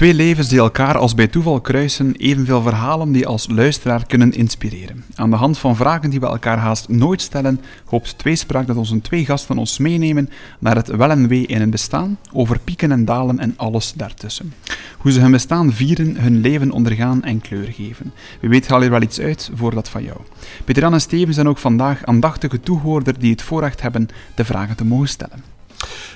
[0.00, 5.04] Twee levens die elkaar als bij toeval kruisen, evenveel verhalen die als luisteraar kunnen inspireren.
[5.14, 9.00] Aan de hand van vragen die we elkaar haast nooit stellen, hoopt Tweespraak dat onze
[9.00, 13.04] twee gasten ons meenemen naar het wel en wee in het bestaan, over pieken en
[13.04, 14.52] dalen en alles daartussen.
[14.98, 18.12] Hoe ze hun bestaan vieren, hun leven ondergaan en kleur geven.
[18.40, 20.18] Wie weet haal er wel iets uit voor dat van jou.
[20.64, 24.84] Peter en Steven zijn ook vandaag aandachtige toehoorder die het voorrecht hebben de vragen te
[24.84, 25.59] mogen stellen.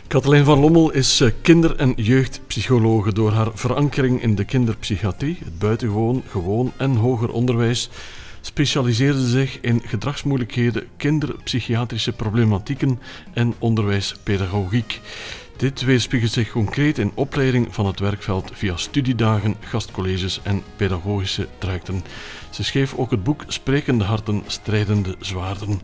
[0.06, 3.12] Katalijn van Lommel is eh, kinder- en jeugdpsychologe.
[3.12, 7.90] Door haar verankering in de kinderpsychiatrie, het buitengewoon, gewoon en hoger onderwijs,
[8.40, 13.00] specialiseerde ze zich in gedragsmoeilijkheden, kinderpsychiatrische problematieken
[13.32, 15.00] en onderwijspedagogiek.
[15.56, 22.04] Dit weerspiegelt zich concreet in opleiding van het werkveld via studiedagen, gastcolleges en pedagogische trajecten.
[22.50, 25.80] Ze schreef ook het boek Sprekende Harten, Strijdende Zwaarden.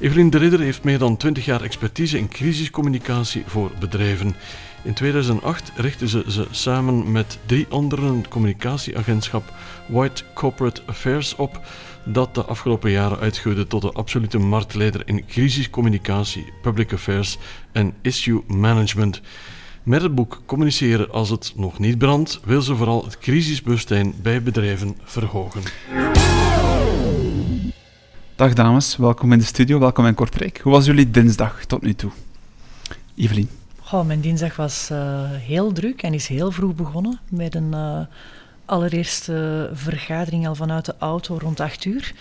[0.00, 4.34] Evelien de Ridder heeft meer dan 20 jaar expertise in crisiscommunicatie voor bedrijven.
[4.82, 9.52] In 2008 richtte ze ze samen met drie anderen het communicatieagentschap
[9.88, 11.60] White Corporate Affairs op,
[12.04, 17.38] dat de afgelopen jaren uitgroeide tot de absolute marktleider in crisiscommunicatie, public affairs
[17.72, 19.20] en issue management.
[19.82, 24.42] Met het boek Communiceren als het nog niet brandt, wil ze vooral het crisisbewustzijn bij
[24.42, 25.62] bedrijven verhogen.
[28.40, 30.60] Dag dames, welkom in de studio, welkom in Kortrijk.
[30.62, 32.10] Hoe was jullie dinsdag tot nu toe?
[33.14, 33.48] Evelien?
[33.92, 38.00] Oh, mijn dinsdag was uh, heel druk en is heel vroeg begonnen met een uh,
[38.64, 42.14] allereerste vergadering al vanuit de auto rond 8 uur.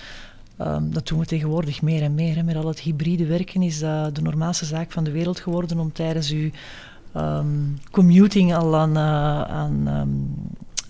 [0.62, 2.36] Um, dat doen we tegenwoordig meer en meer.
[2.36, 2.44] Hè.
[2.44, 5.92] Met al het hybride werken is dat de normaalste zaak van de wereld geworden om
[5.92, 6.50] tijdens uw
[7.16, 10.36] um, commuting al aan, uh, aan um,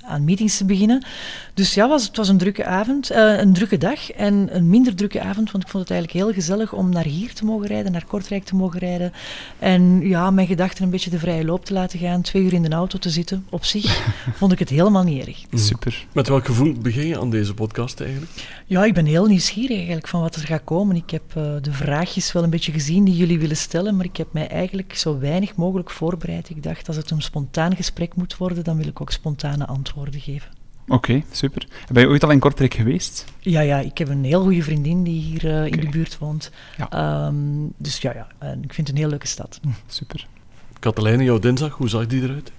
[0.10, 1.06] aan meetings te beginnen.
[1.54, 4.96] Dus ja, was, het was een drukke avond, uh, een drukke dag en een minder
[4.96, 7.92] drukke avond, want ik vond het eigenlijk heel gezellig om naar hier te mogen rijden,
[7.92, 9.14] naar Kortrijk te mogen rijden.
[9.60, 12.61] En ja, mijn gedachten een beetje de vrije loop te laten gaan, twee uur in
[12.61, 13.45] de auto te zitten.
[13.50, 15.44] Op zich vond ik het helemaal niet erg.
[15.54, 16.06] Super.
[16.14, 18.32] Met welk gevoel begin je aan deze podcast eigenlijk?
[18.66, 20.95] Ja, ik ben heel nieuwsgierig eigenlijk van wat er gaat komen.
[20.95, 24.17] Ik heb uh, de vraagjes wel een beetje gezien die jullie willen stellen, maar ik
[24.17, 26.50] heb mij eigenlijk zo weinig mogelijk voorbereid.
[26.50, 29.98] Ik dacht, als het een spontaan gesprek moet worden, dan wil ik ook spontane antwoorden
[30.08, 30.52] geven.
[30.83, 31.67] Oké, okay, super.
[31.92, 33.26] Ben je ooit al in Kortrijk geweest?
[33.39, 36.52] Ja, ja, ik heb een heel goede vriendin die hier uh, in de buurt woont.
[36.77, 37.26] Ja.
[37.27, 39.59] Um, dus ja, ja, en ik vind het een heel leuke stad.
[39.88, 40.27] Super.
[40.80, 42.52] Katelijne, jouw dinsdag, hoe zag die eruit?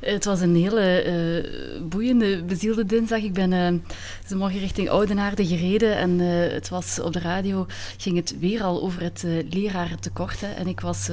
[0.00, 3.22] Het was een hele uh, boeiende, bezielde dinsdag.
[3.22, 3.80] Ik ben uh,
[4.22, 8.62] deze morgen richting Oudenaarde gereden en uh, het was op de radio ging het weer
[8.62, 10.40] al over het uh, lerarentekort.
[10.40, 10.52] Hè.
[10.52, 11.10] En ik was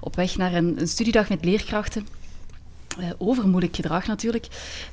[0.00, 2.06] op weg naar een, een studiedag met leerkrachten.
[3.00, 4.46] Uh, over moeilijk gedrag natuurlijk.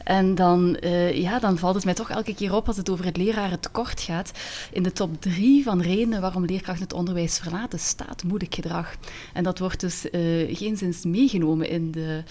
[0.04, 3.06] En dan, uh, ja, dan valt het mij toch elke keer op als het over
[3.06, 4.32] het lerarentekort gaat.
[4.72, 8.96] In de top drie van redenen waarom leerkrachten het onderwijs verlaten, staat moeilijk gedrag.
[9.34, 12.24] En dat wordt dus uh, geen zins meegenomen in de,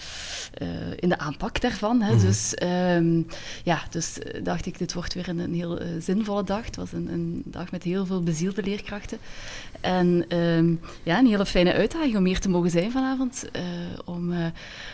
[0.95, 2.01] in de aanpak daarvan.
[2.01, 2.13] Hè.
[2.13, 2.19] Mm.
[2.19, 3.27] Dus, um,
[3.63, 6.65] ja, dus dacht ik, dit wordt weer een, een heel zinvolle dag.
[6.65, 9.17] Het was een, een, dag met heel veel bezielde leerkrachten.
[9.81, 13.49] En um, ja, een hele fijne uitdaging om hier te mogen zijn vanavond.
[14.05, 14.33] om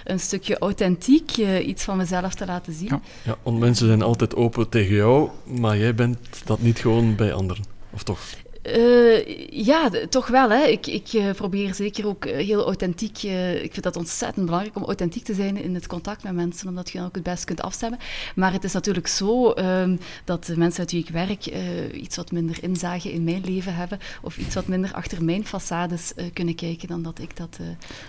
[0.03, 2.87] een stukje authentiek iets van mezelf te laten zien.
[2.87, 3.01] Ja.
[3.23, 7.33] ja, want mensen zijn altijd open tegen jou, maar jij bent dat niet gewoon bij
[7.33, 8.19] anderen, of toch?
[8.63, 10.49] Uh, ja, toch wel.
[10.49, 10.63] Hè.
[10.63, 13.23] Ik, ik uh, probeer zeker ook heel authentiek.
[13.23, 16.67] Uh, ik vind dat ontzettend belangrijk om authentiek te zijn in het contact met mensen,
[16.67, 17.99] omdat je dan ook het best kunt afstemmen.
[18.35, 21.45] Maar het is natuurlijk zo um, dat de mensen uit wie ik werk
[21.93, 26.31] iets wat minder inzage in mijn leven hebben, of iets wat minder achter mijn façades
[26.33, 27.59] kunnen kijken, dan dat ik dat,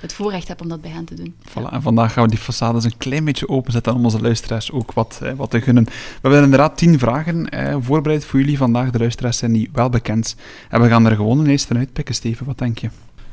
[0.01, 1.35] het voorrecht heb om dat bij hen te doen.
[1.49, 4.93] Voilà, en vandaag gaan we die façades een klein beetje openzetten om onze luisteraars ook
[4.93, 5.85] wat, wat te gunnen.
[5.85, 7.49] We hebben inderdaad tien vragen
[7.85, 8.91] voorbereid voor jullie vandaag.
[8.91, 10.37] De luisteraars zijn die wel bekend.
[10.71, 12.47] En we gaan er gewoon een eerste uitpikken, Steven.
[12.47, 12.89] Wat denk je?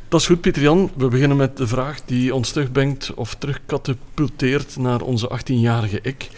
[0.10, 0.92] Dat is goed, Pieter-Jan.
[0.96, 6.30] We beginnen met de vraag die ons terugbrengt of terugkatapulteert naar onze 18-jarige ik.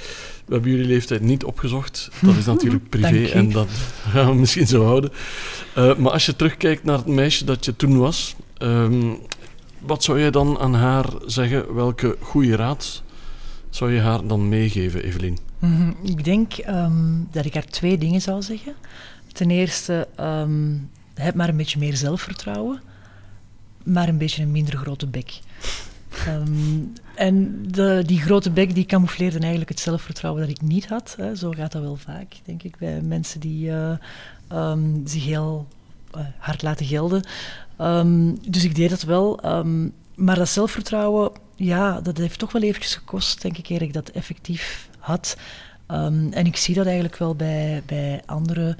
[0.45, 2.09] We hebben jullie leeftijd niet opgezocht.
[2.21, 3.69] Dat is natuurlijk privé en dat
[4.09, 5.11] gaan we misschien zo houden.
[5.77, 9.17] Uh, maar als je terugkijkt naar het meisje dat je toen was, um,
[9.79, 11.75] wat zou je dan aan haar zeggen?
[11.75, 13.03] Welke goede raad
[13.69, 15.37] zou je haar dan meegeven, Evelien?
[15.59, 15.95] -hmm.
[16.03, 18.73] Ik denk um, dat ik haar twee dingen zou zeggen.
[19.31, 22.81] Ten eerste, um, heb maar een beetje meer zelfvertrouwen,
[23.83, 25.39] maar een beetje een minder grote bek.
[26.27, 31.13] Um, en de, die grote bek die camoufleerde eigenlijk het zelfvertrouwen dat ik niet had.
[31.17, 31.35] Hè.
[31.35, 33.91] Zo gaat dat wel vaak, denk ik, bij mensen die uh,
[34.51, 35.67] um, zich heel
[36.17, 37.23] uh, hard laten gelden.
[38.49, 39.39] dus ik deed dat wel.
[40.15, 44.09] maar dat zelfvertrouwen, ja, dat heeft toch wel eventjes gekost, denk ik, eer ik dat
[44.09, 45.37] effectief had.
[45.87, 48.77] en ik zie dat eigenlijk wel bij, bij andere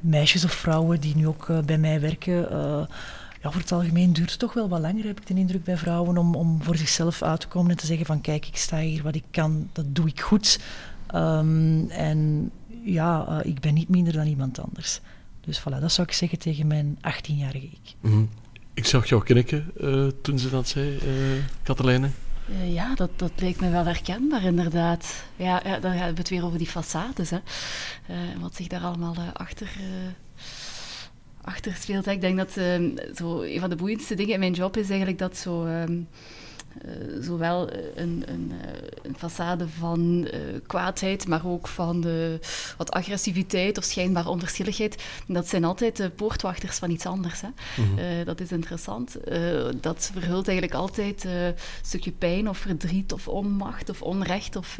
[0.00, 2.52] meisjes of vrouwen die nu ook uh, bij mij werken.
[2.52, 2.82] Uh,
[3.42, 5.76] ja, voor het algemeen duurt het toch wel wat langer, heb ik de indruk bij
[5.76, 8.78] vrouwen, om, om voor zichzelf uit te komen en te zeggen van kijk, ik sta
[8.78, 10.60] hier, wat ik kan, dat doe ik goed.
[11.06, 12.50] Ehm, en
[12.84, 15.00] ja, uh, ik ben niet minder dan iemand anders.
[15.40, 17.94] Dus voilà, dat zou ik zeggen tegen mijn 18-jarige ik.
[18.00, 18.28] Mm
[18.74, 19.72] Ik zag jou knikken
[20.22, 22.08] toen ze dat zei, uh, Katelijne.
[22.50, 25.24] Uh, ja, dat, dat lijkt me wel herkenbaar, inderdaad.
[25.36, 27.30] Ja, ja dan hebben we het weer over die façades.
[27.30, 27.38] Hè.
[28.40, 29.70] wat zich daar allemaal achter
[31.48, 32.06] achter speelt.
[32.06, 32.52] Ik denk dat
[33.14, 35.66] zo, een van de boeiendste dingen in mijn job is eigenlijk dat zo.
[35.66, 35.82] Uh,
[37.20, 38.68] zowel een, een, uh,
[39.02, 42.06] een façade van uh, kwaadheid, maar ook van
[42.76, 45.02] wat agressiviteit of schijnbare onverschilligheid.
[45.26, 47.40] Dat zijn altijd de poortwachters van iets anders.
[47.40, 47.48] Hè.
[47.48, 48.24] Mm -hmm.
[48.24, 49.16] dat is interessant.
[49.80, 54.78] dat verhult eigenlijk altijd een stukje pijn of verdriet of onmacht of onrecht of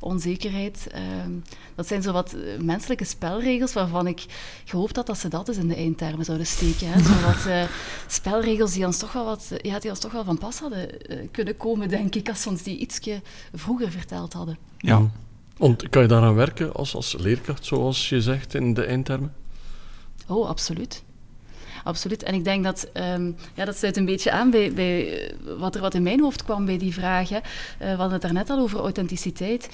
[0.00, 0.86] onzekerheid.
[0.90, 1.32] Ehm,
[1.74, 4.24] dat zijn zo wat menselijke spelregels waarvan ik
[4.64, 6.88] gehoopt had dat ze dat eens in de eindtermen zouden steken.
[6.92, 7.02] Hè.
[7.02, 7.68] Zo wat
[8.06, 10.88] spelregels die ons toch wel, wat, ja, die ons toch wel van pas hadden
[11.36, 13.20] kunnen komen, denk ik, als ze ons die ietsje
[13.54, 14.58] vroeger verteld hadden.
[14.78, 15.10] Ja.
[15.56, 19.34] Want kan je daaraan werken als, als leerkracht, zoals je zegt in de eindtermen?
[20.26, 21.02] Oh, absoluut.
[21.86, 22.22] Absoluut.
[22.22, 25.80] En ik denk dat, um, ja, dat sluit een beetje aan bij, bij wat er
[25.80, 27.36] wat in mijn hoofd kwam bij die vragen.
[27.36, 29.68] Uh, we hadden het daarnet al over authenticiteit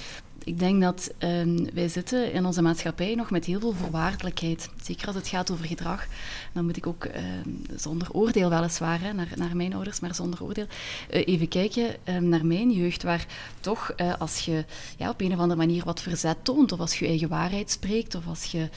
[0.45, 4.69] ik denk dat um, wij zitten in onze maatschappij nog met heel veel voorwaardelijkheid.
[4.83, 6.07] Zeker als het gaat over gedrag.
[6.53, 10.43] Dan moet ik ook, um, zonder oordeel weliswaar, hè, naar, naar mijn ouders, maar zonder
[10.43, 10.67] oordeel,
[11.11, 13.27] uh, even kijken naar mijn jeugd, waar
[13.61, 14.65] toch als je
[14.97, 17.71] ja, op een of andere manier wat verzet toont, of als je je eigen waarheid
[17.71, 18.69] spreekt, of als je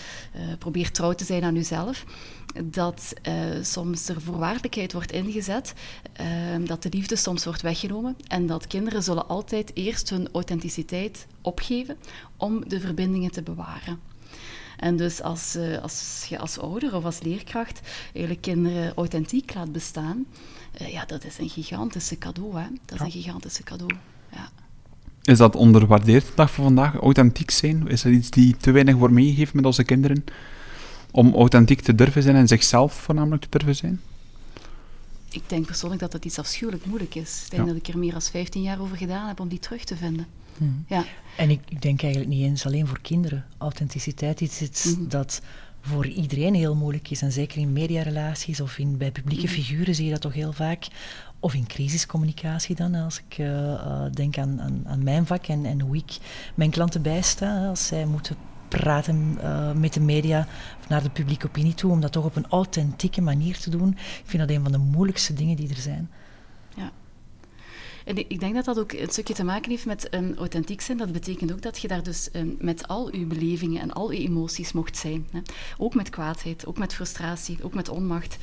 [0.59, 2.05] probeert trouw te zijn aan jezelf,
[2.63, 3.13] dat
[3.61, 5.73] soms er voorwaardelijkheid wordt ingezet,
[6.63, 11.97] dat de liefde soms wordt weggenomen en dat kinderen zullen altijd eerst hun authenticiteit opgeven
[12.37, 13.99] om de verbindingen te bewaren.
[14.77, 17.81] En dus als, uh, als je als ouder of als leerkracht
[18.13, 20.25] eigenlijk kinderen authentiek laat bestaan,
[20.81, 22.59] uh, ja, dat is een gigantische cadeau.
[22.59, 22.65] Hè?
[22.85, 23.05] Dat is ja.
[23.05, 23.93] een gigantische cadeau.
[24.31, 24.49] Ja.
[25.23, 27.87] Is dat onderwaardeerd de dag van vandaag, authentiek zijn?
[27.87, 30.25] Is dat iets die te weinig wordt meegegeven met onze kinderen?
[31.15, 34.01] Om authentiek te durven zijn en zichzelf voornamelijk te durven zijn?
[35.29, 37.41] Ik denk persoonlijk dat dat iets afschuwelijk moeilijk is.
[37.43, 37.67] Ik denk ja.
[37.67, 40.27] dat ik er meer dan 15 jaar over gedaan heb om die terug te vinden.
[40.57, 40.85] Hmm.
[40.87, 41.05] Ja.
[41.37, 43.45] En ik, ik, denk eigenlijk niet eens alleen voor kinderen.
[43.57, 45.09] Authenticiteit is iets mm.
[45.09, 45.41] dat
[45.81, 47.21] voor iedereen heel moeilijk is.
[47.21, 49.53] En zeker in mediarelaties of in, bij publieke mm.
[49.53, 50.87] figuren zie je dat toch heel vaak.
[51.39, 55.65] Of in crisiscommunicatie dan, als ik uh, uh, denk aan, aan, aan, mijn vak en,
[55.65, 56.17] en hoe ik
[56.55, 57.67] mijn klanten bijsta.
[57.67, 58.35] Als zij moeten
[58.67, 60.47] praten uh, met de media
[60.87, 63.89] naar de publieke opinie toe, om dat toch op een authentieke manier te doen.
[63.97, 66.09] Ik vind dat een van de moeilijkste dingen die er zijn.
[68.05, 70.97] En ik denk dat dat ook een stukje te maken heeft met um, authentiek zijn.
[70.97, 74.19] Dat betekent ook dat je daar dus um, met al je belevingen en al je
[74.19, 75.27] emoties mocht zijn.
[75.31, 75.39] Hè.
[75.77, 78.37] Ook met kwaadheid, ook met frustratie, ook met onmacht.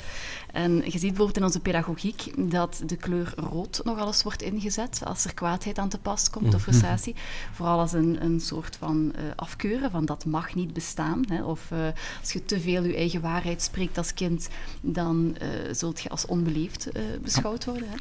[0.53, 5.01] En je ziet bijvoorbeeld in onze pedagogiek dat de kleur rood nogal eens wordt ingezet
[5.05, 6.63] als er kwaadheid aan te pas komt of mhm.
[6.63, 7.15] frustratie.
[7.53, 11.25] Vooral als een, een soort van uh, afkeuren van dat mag niet bestaan.
[11.29, 11.45] Hè.
[11.45, 11.79] Of uh,
[12.21, 14.49] als je te veel je eigen waarheid spreekt als kind,
[14.81, 16.89] dan uh, zult je als onbeleefd
[17.23, 17.89] beschouwd worden.
[17.89, 17.97] Hè.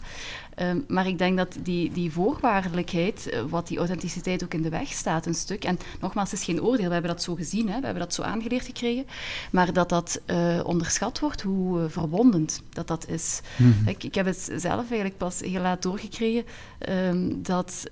[0.62, 4.70] Um, maar ik denk dat die, die voorwaardelijkheid, uh, wat die authenticiteit ook in de
[4.70, 5.64] weg staat, een stuk.
[5.64, 8.14] En nogmaals, het is geen oordeel, we hebben dat zo gezien, hè, we hebben dat
[8.14, 9.06] zo aangeleerd gekregen.
[9.52, 13.42] Maar dat dat uh, onderschat wordt, hoe uh, verwondend dat dat is.
[13.56, 13.88] Mm -hmm.
[13.88, 16.44] ik, ik, heb het zelf eigenlijk pas heel laat doorgekregen,
[16.90, 17.84] um, dat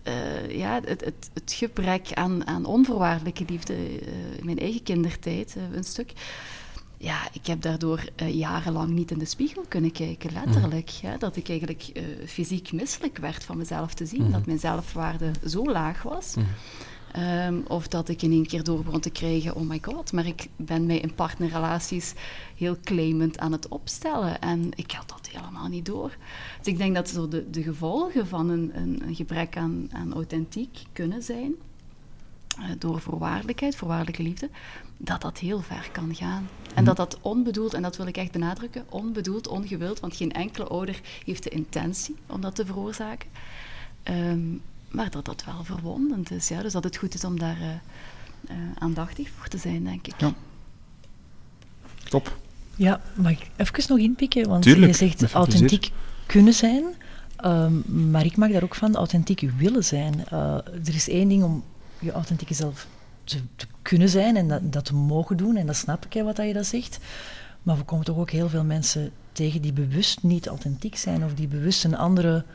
[0.49, 3.75] ja, het, het, het, gebrek aan, aan onvoorwaardelijke liefde
[4.37, 6.11] in mijn eigen kindertijd, een stuk
[7.01, 10.91] ja, ik heb daardoor uh, jarenlang niet in de spiegel kunnen kijken, letterlijk.
[11.01, 11.09] Mm.
[11.09, 14.23] Ja, dat ik eigenlijk uh, fysiek misselijk werd van mezelf te zien.
[14.23, 14.31] Mm.
[14.31, 16.35] Dat mijn zelfwaarde zo laag was.
[16.35, 16.45] Mm.
[17.17, 20.25] Um, of dat ik in één keer door begon te krijgen, oh my god, maar
[20.25, 22.13] ik ben mij in partnerrelaties
[22.55, 24.41] heel claimend aan het opstellen.
[24.41, 26.17] En ik had dat helemaal niet door.
[26.57, 30.13] Dus ik denk dat zo de, de gevolgen van een, een, een gebrek aan, aan
[30.13, 31.53] authentiek kunnen zijn,
[32.77, 34.49] door voorwaardelijkheid, voorwaardelijke liefde,
[34.97, 36.49] dat dat heel ver kan gaan.
[36.75, 40.67] En dat dat onbedoeld, en dat wil ik echt benadrukken, onbedoeld, ongewild, want geen enkele
[40.67, 43.29] ouder heeft de intentie om dat te veroorzaken.
[44.03, 44.61] Um,
[44.91, 46.47] maar dat dat wel verwondend is.
[46.47, 46.61] Ja?
[46.61, 47.67] Dus dat het goed is om daar uh,
[48.49, 50.13] uh, aandachtig voor te zijn, denk ik.
[50.17, 50.33] Ja.
[52.09, 52.37] Top.
[52.75, 54.47] Ja, mag ik even nog inpikken?
[54.47, 55.91] Want Tuurlijk, je zegt authentiek
[56.25, 56.83] kunnen zijn,
[57.45, 60.23] um, maar ik mag daar ook van authentiek willen zijn.
[60.33, 61.63] Uh, er is één ding om
[61.99, 62.87] je authentieke zelf
[63.23, 66.23] te, te kunnen zijn en dat, dat, te mogen doen, en dat snap ik, hè,
[66.23, 66.99] wat dat je dat zegt.
[67.63, 71.33] Maar we komen toch ook heel veel mensen tegen die bewust niet authentiek zijn of
[71.33, 72.45] die bewust een andere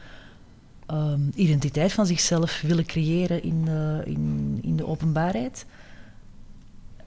[0.90, 5.66] um, identiteit van zichzelf willen creëren in de, in, in de openbaarheid.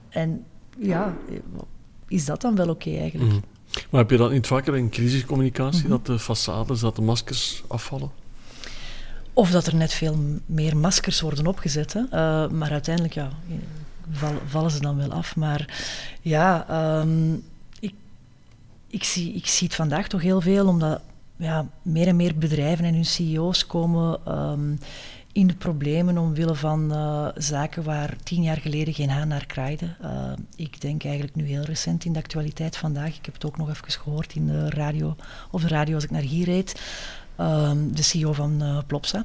[0.08, 0.44] En
[0.78, 1.16] ja,
[2.08, 3.32] is dat dan wel oké okay eigenlijk?
[3.32, 3.42] Mm.
[3.90, 5.90] Maar heb je dat niet vaker in crisiscommunicatie, mhm.
[5.90, 8.10] dat de façades, dat de maskers afvallen?
[9.38, 10.16] Of dat er net veel
[10.46, 11.94] meer maskers worden opgezet.
[11.94, 13.30] Uh, maar uiteindelijk ja,
[14.46, 15.36] vallen ze dan wel af.
[15.36, 15.78] Maar
[16.20, 17.34] ja, ehm,
[17.80, 17.94] ik,
[18.86, 21.00] ik, zie, ik zie het vandaag toch heel veel, omdat
[21.36, 24.74] ja, meer en meer bedrijven en hun CEO's komen ehm,
[25.32, 29.96] in de problemen omwille van uh, zaken waar tien jaar geleden geen haan naar kraaide.
[30.02, 33.16] Uh, ik denk eigenlijk nu heel recent in de actualiteit vandaag.
[33.16, 35.16] Ik heb het ook nog even gehoord in de radio,
[35.50, 36.80] of de radio als ik naar hier reed.
[37.40, 39.24] Um, de CEO van uh, Plopsa.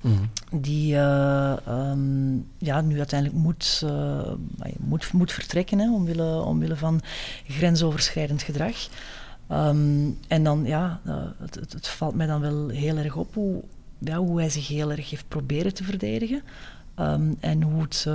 [0.00, 0.60] Mm -hmm.
[0.60, 3.84] Die um, ja, nu uiteindelijk moet,
[4.78, 7.00] moet, moet vertrekken hè, omwille, omwille van
[7.48, 8.88] grensoverschrijdend gedrag.
[9.52, 11.00] Um, en dan, ja,
[11.38, 13.62] het, het, het, valt mij dan wel heel erg op hoe,
[13.98, 16.42] ja, hoe hij zich heel erg heeft proberen te verdedigen.
[17.40, 18.06] En hoe het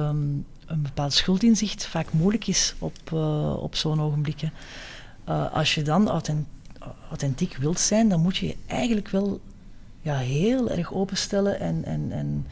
[0.68, 4.54] een bepaald schuldinzicht vaak moeilijk is op, uh, op zo'n ogenblikken.
[5.30, 6.48] Uh, als je dan authent
[7.10, 9.40] authentiek wilt zijn, dan moet je je eigenlijk wel
[10.02, 12.48] ja, heel erg openstellen en, en, en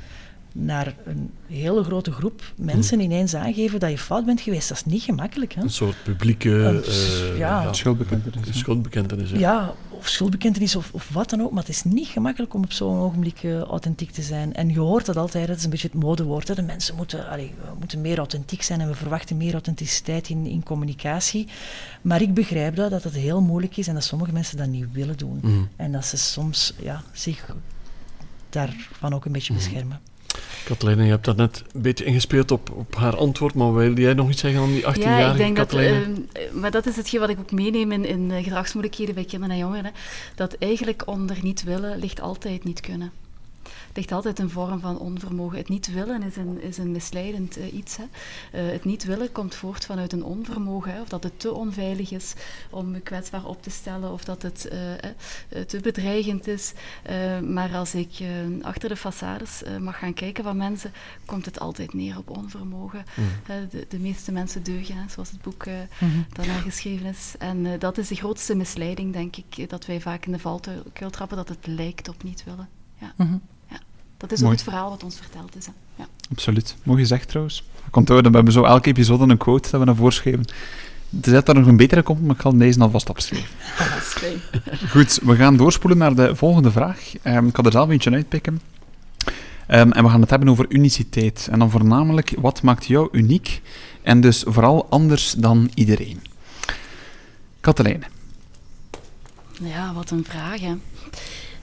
[0.57, 3.12] naar een hele grote groep mensen hmm.
[3.12, 4.69] ineens aangeven dat je fout bent geweest.
[4.69, 5.53] Dat is niet gemakkelijk.
[5.53, 5.62] Hè?
[5.62, 8.57] Een soort publieke uh, ja, ja, schuldbekentenis.
[8.57, 9.38] schuldbekentenis ja.
[9.38, 11.51] ja, of schuldbekentenis of, of wat dan ook.
[11.51, 14.53] Maar het is niet gemakkelijk om op zo'n ogenblik uh, authentiek te zijn.
[14.53, 16.47] En je hoort dat altijd, dat is een beetje het modewoord.
[16.47, 16.55] Hè?
[16.55, 20.63] De mensen moeten, allee, moeten meer authentiek zijn en we verwachten meer authenticiteit in, in
[20.63, 21.47] communicatie.
[22.01, 24.91] Maar ik begrijp dat, dat het heel moeilijk is en dat sommige mensen dat niet
[24.91, 25.39] willen doen.
[25.41, 25.67] Mm.
[25.75, 27.55] En dat ze soms ja, zich
[28.50, 29.59] daarvan ook een beetje mm.
[29.59, 30.00] beschermen.
[30.63, 34.13] Kathleen, je hebt dat net een beetje ingespeeld op, op haar antwoord, maar wil jij
[34.13, 35.97] nog iets zeggen aan die 18-jarige Ja, ik denk dat, uh,
[36.53, 39.61] maar dat is hetgeen wat ik ook meeneem in, in uh, gedragsmoeilijkheden bij kinderen en
[39.61, 39.85] jongeren.
[39.85, 39.91] Hè,
[40.35, 43.11] dat eigenlijk onder niet willen ligt altijd niet kunnen
[43.95, 45.57] ligt altijd een vorm van onvermogen.
[45.57, 47.97] Het niet willen is een, is een misleidend uh, iets.
[47.97, 48.03] Hè.
[48.03, 50.93] Uh, het niet willen komt voort vanuit een onvermogen.
[50.93, 51.01] Hè.
[51.01, 52.33] Of dat het te onveilig is
[52.69, 54.11] om je kwetsbaar op te stellen.
[54.11, 56.73] Of dat het uh, te bedreigend is.
[57.43, 58.09] maar als ik
[58.61, 60.91] achter de façades mag gaan kijken van mensen,
[61.25, 63.05] komt het altijd neer op onvermogen.
[63.15, 63.25] Mm.
[63.69, 67.33] De, de, meeste mensen deugen, hè, zoals het boek mm daarna geschreven is.
[67.39, 71.37] En dat is de grootste misleiding, denk ik, dat wij vaak in de valkuil trappen,
[71.37, 72.69] dat het lijkt op niet willen.
[72.99, 73.13] Ja.
[73.15, 73.41] Mm -hmm.
[74.17, 75.65] Dat is ook het verhaal wat ons verteld is.
[75.65, 75.72] Hè.
[75.95, 76.07] Ja.
[76.31, 76.75] Absoluut.
[76.84, 77.63] Mooi gezegd trouwens.
[77.89, 80.45] Komt we hebben zo elke episode een quote dat we naar voren schrijven.
[81.22, 83.50] Er zit daar nog een betere komt, maar ik ga deze alvast opschrijven.
[84.93, 87.13] Goed, we gaan doorspoelen naar de volgende vraag.
[87.24, 88.62] Um, ik ga er zelf eentje uitpikken.
[89.67, 91.48] Um, en we gaan het hebben over uniciteit.
[91.51, 93.62] En dan voornamelijk, wat maakt jou uniek
[94.01, 96.22] en dus vooral anders dan iedereen?
[97.62, 98.05] Katelijne.
[99.62, 100.74] Ja, wat een vraag, hè.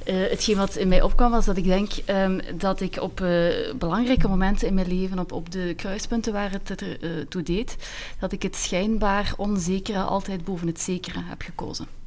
[0.06, 3.72] Uh, hetgeen wat in mij opkwam was dat ik denk um, dat ik op uh,
[3.78, 7.76] belangrijke momenten in mijn leven, op, op de kruispunten waar het er uh, toe deed,
[8.18, 12.01] dat ik het schijnbaar onzekere altijd boven het zekere heb gekozen.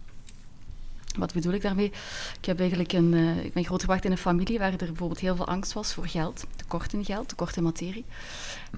[1.17, 1.91] Wat bedoel ik daarmee?
[2.39, 5.36] Ik, heb eigenlijk een, uh, ik ben grootgebracht in een familie waar er bijvoorbeeld heel
[5.36, 8.05] veel angst was voor geld, tekort in geld, tekort in materie.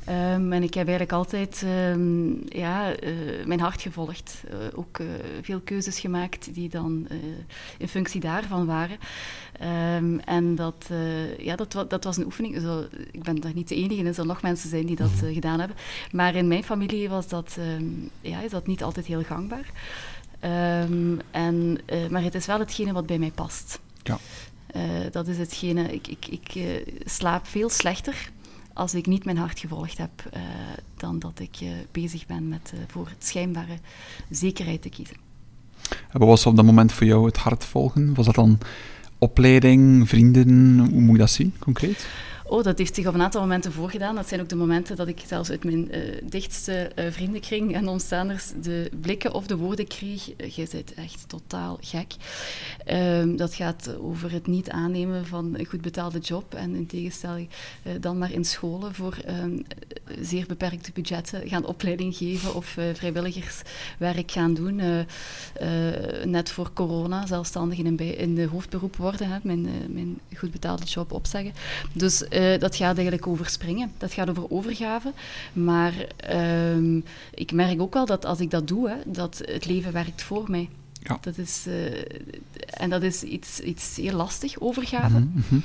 [0.09, 4.43] Um, en ik heb eigenlijk altijd um, ja, uh, mijn hart gevolgd.
[4.51, 4.99] Uh, ook
[5.41, 7.07] veel keuzes gemaakt die dan
[7.77, 8.97] in functie daarvan waren.
[9.95, 10.89] Um, en dat,
[11.37, 12.61] ja, dat, dat, was een oefening.
[12.61, 15.11] Zo, ik ben daar niet de enige in, er zullen nog mensen zijn die dat
[15.33, 15.77] gedaan hebben.
[16.11, 17.57] Maar in mijn familie was dat,
[18.21, 19.71] ja, is dat niet altijd heel gangbaar.
[20.47, 23.79] Um, en, uh, maar het is wel hetgene wat bij mij past.
[24.03, 24.17] Ja.
[24.75, 26.65] Uh, dat is hetgene, ik, ik, ik uh,
[27.05, 28.29] slaap veel slechter
[28.73, 30.23] als ik niet mijn hart gevolgd heb,
[30.97, 31.57] dan dat ik
[31.91, 33.77] bezig ben met voor het schijnbare
[34.29, 35.15] zekerheid te kiezen.
[35.89, 38.13] En wat was op dat moment voor jou het hart volgen?
[38.13, 38.57] Was dat dan
[39.17, 40.79] opleiding, vrienden?
[40.79, 42.07] Hoe moet je dat zien, concreet?
[42.49, 44.15] Oh, dat heeft zich op een aantal momenten voorgedaan.
[44.15, 47.87] Dat zijn ook de momenten dat ik zelfs uit mijn uh, dichtste uh, vriendenkring en
[47.87, 50.29] omstaanders de blikken of de woorden kreeg.
[50.37, 52.13] Uh, je bent echt totaal gek.
[52.85, 57.49] Ehm, dat gaat over het niet aannemen van een goed betaalde job en in tegenstelling
[57.99, 59.59] dan maar in scholen voor ehm,
[60.21, 64.81] zeer beperkte budgetten gaan opleiding geven of vrijwilligerswerk gaan doen.
[66.23, 71.11] net voor corona, zelfstandig in, een in de hoofdberoep worden, mijn, mijn goed betaalde job
[71.11, 71.53] opzeggen.
[71.93, 73.91] Dus uh, dat gaat eigenlijk over springen.
[73.97, 75.13] Dat gaat over overgave.
[75.53, 75.93] Maar
[76.73, 77.03] um,
[77.33, 80.51] ik merk ook wel dat als ik dat doe, hè, dat het leven werkt voor
[80.51, 80.69] mij.
[81.01, 81.17] Ja.
[81.21, 82.01] Dat is, uh,
[82.69, 85.19] en dat is iets, iets heel lastig, overgave.
[85.19, 85.63] Mm -hmm.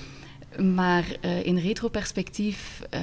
[0.75, 3.01] Maar uh, in retroperspectief, uh,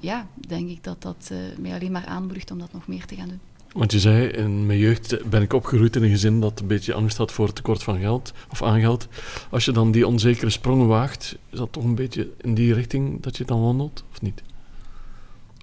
[0.00, 3.28] ja, denk ik dat dat mij alleen maar aanmoedigt om dat nog meer te gaan
[3.28, 3.40] doen.
[3.72, 6.94] Want je zei, in mijn jeugd ben ik opgegroeid in een gezin dat een beetje
[6.94, 9.08] angst had voor tekort van geld, of aan geld.
[9.50, 13.22] Als je dan die onzekere sprongen waagt, is dat toch een beetje in die richting
[13.22, 14.42] dat je dan wandelt, of niet?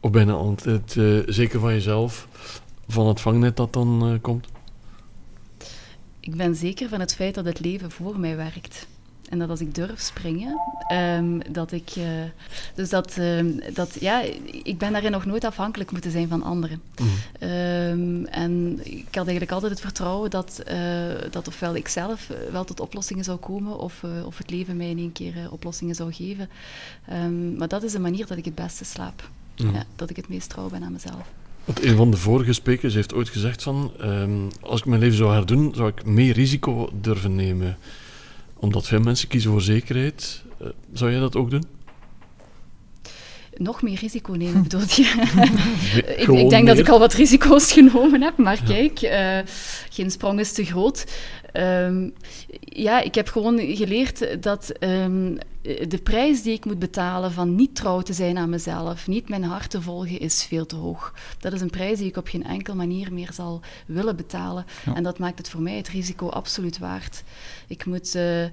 [0.02, 2.28] Of je altijd uh, zeker van jezelf,
[2.88, 4.48] van het vangnet dat dan uh, komt?
[6.20, 8.88] Ik ben zeker van het feit dat het leven voor mij werkt.
[9.30, 10.60] En dat als ik durf springen,
[10.92, 11.96] um, dat ik.
[11.98, 12.06] Uh,
[12.76, 14.22] dus dat, um, dat, ja,
[14.64, 16.82] ik ben daarin nog nooit afhankelijk moeten zijn van anderen.
[17.02, 17.08] Mm.
[17.50, 20.76] Um, en ik had eigenlijk altijd het vertrouwen dat, uh,
[21.32, 24.90] dat ofwel ik zelf wel tot oplossingen zou komen, of, uh, of het leven mij
[24.90, 26.50] in één keer oplossingen zou geven.
[27.58, 29.30] maar dat is de manier dat ik het beste slaap.
[29.58, 29.74] Mm.
[29.74, 31.32] Ja, dat ik het meest trouw ben aan mezelf.
[31.66, 33.92] Want een van de vorige sprekers heeft ooit gezegd van,
[34.62, 37.78] als ik mijn leven zou herdoen, zou ik meer risico durven nemen
[38.66, 40.44] omdat veel mensen kiezen voor zekerheid.
[40.62, 41.64] Uh, zou jij dat ook doen?
[43.58, 45.04] Nog meer risico nemen, bedoel je?
[46.18, 49.40] ik, ik, denk dat ik al wat risico's genomen heb, maar kijk, uh,
[49.90, 51.06] geen sprong is te groot.
[51.54, 52.14] Um,
[52.60, 57.76] ja, ik heb gewoon geleerd dat um, de prijs die ik moet betalen van niet
[57.76, 61.14] trouw te zijn aan mezelf, niet mijn hart te volgen, is veel te hoog.
[61.40, 64.66] Dat is een prijs die ik op geen enkele manier meer zal willen betalen.
[64.96, 67.24] En dat maakt het voor mij het risico absoluut waard.
[67.68, 68.16] Ik moet...
[68.16, 68.46] Uh,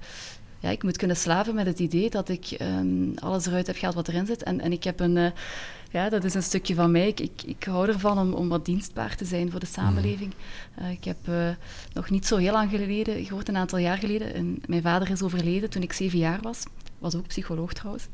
[0.63, 3.95] ja, ik moet kunnen slaven met het idee dat ik um, alles eruit heb gehaald
[3.95, 4.43] wat erin zit.
[4.43, 5.27] En, en ik heb een, uh,
[5.91, 7.07] ja, dat is een stukje van mij.
[7.07, 10.33] Ik, ik, ik hou ervan om, om wat dienstbaar te zijn voor de samenleving.
[10.79, 11.49] Uh, ik heb uh,
[11.93, 14.33] nog niet zo heel lang geleden gehoord, een aantal jaar geleden.
[14.33, 16.63] En mijn vader is overleden toen ik zeven jaar was
[17.03, 18.07] was ook psycholoog trouwens.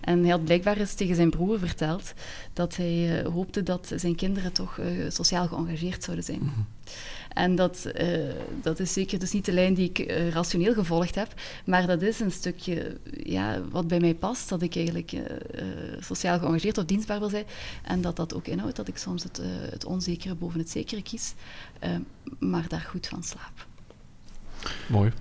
[0.00, 2.12] En hij had blijkbaar eens tegen zijn broer verteld
[2.52, 6.40] dat hij uh, hoopte dat zijn kinderen toch uh, sociaal geëngageerd zouden zijn.
[6.42, 6.66] Mm -hmm.
[7.36, 8.18] En dat, uh,
[8.62, 12.20] dat is zeker dus niet de lijn die ik rationeel gevolgd heb, maar dat is
[12.20, 15.12] een stukje ja, wat bij mij past, dat ik eigenlijk
[16.00, 17.44] sociaal geëngageerd of dienstbaar wil zijn.
[17.82, 19.40] En dat dat ook inhoudt dat ik soms het,
[19.70, 21.34] het onzekere boven het zekere kies,
[22.38, 23.66] maar daar goed van slaap.
[24.88, 25.12] Mooi.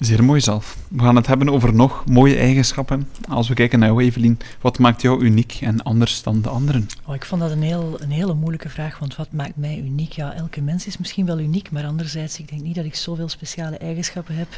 [0.00, 0.76] Zeer mooi zelf.
[0.88, 3.08] We gaan het hebben over nog mooie eigenschappen.
[3.28, 6.86] Als we kijken naar jou, Evelien, wat maakt jou uniek en anders dan de anderen?
[7.06, 10.12] Oh, ik vond dat een, heel, een hele moeilijke vraag, want wat maakt mij uniek?
[10.12, 13.28] Ja, elke mens is misschien wel uniek, maar anderzijds, ik denk niet dat ik zoveel
[13.28, 14.48] speciale eigenschappen heb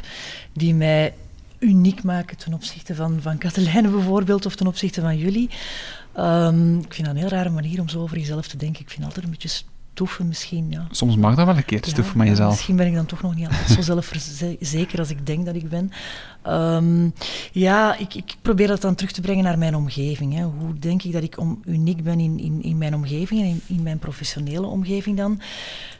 [0.53, 1.13] die mij
[1.59, 5.49] uniek maken ten opzichte van, van Katelijne bijvoorbeeld, of ten opzichte van jullie.
[6.17, 8.81] Um, ik vind dat een heel rare manier om zo over jezelf te denken.
[8.81, 9.49] Ik vind altijd een beetje
[9.93, 10.69] toeven misschien.
[10.69, 10.87] Ja.
[10.91, 12.49] Soms mag dat wel een keer, ja, stoeven met jezelf.
[12.49, 15.69] misschien ben ik dan toch nog niet altijd zo zelfzeker als ik denk dat ik
[15.69, 15.91] ben.
[16.47, 17.13] Um,
[17.51, 20.33] ja, ik, ik, probeer dat dan terug te brengen naar mijn omgeving.
[20.33, 20.43] Hè.
[20.43, 23.61] Hoe denk ik dat ik om, uniek ben in, in, in mijn omgeving en in,
[23.67, 25.41] in, mijn professionele omgeving dan?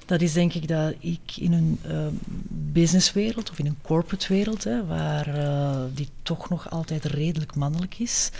[0.05, 2.07] Dat is denk ik dat ik in een uh,
[2.49, 7.99] businesswereld of in een corporate wereld, hè, waar uh, die toch nog altijd redelijk mannelijk
[7.99, 8.31] is,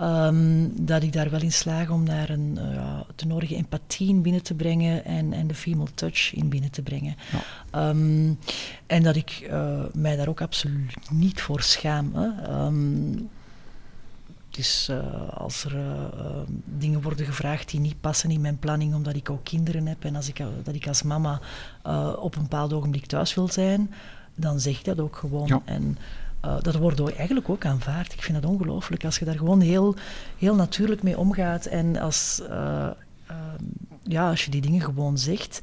[0.00, 4.22] Um, dat ik daar wel in slaag om daar een uh, de nodige empathie in
[4.22, 7.16] binnen te brengen en, en de female touch in binnen te brengen.
[7.72, 7.88] Ja.
[7.88, 8.38] Um,
[8.86, 12.14] en dat ik uh, mij daar ook absoluut niet voor schaam.
[12.14, 12.50] Hè.
[12.66, 13.28] Um,
[14.58, 14.98] dus uh,
[15.34, 15.76] als er
[16.64, 20.16] dingen worden gevraagd die niet passen in mijn planning, omdat ik ook kinderen heb en
[20.16, 21.40] als ik, dat ik als mama
[22.18, 23.90] op een bepaald ogenblik thuis wil zijn,
[24.34, 25.46] dan zeg ik dat ook gewoon.
[25.46, 25.62] Ja.
[25.64, 25.98] En,
[26.44, 28.12] uh, dat wordt eigenlijk ook aanvaard.
[28.12, 29.04] Ik vind dat ongelooflijk.
[29.04, 29.94] Als je daar gewoon heel,
[30.38, 32.90] heel natuurlijk mee omgaat en als, uh,
[33.30, 33.36] uh,
[34.02, 35.60] ja, als je die dingen gewoon zegt.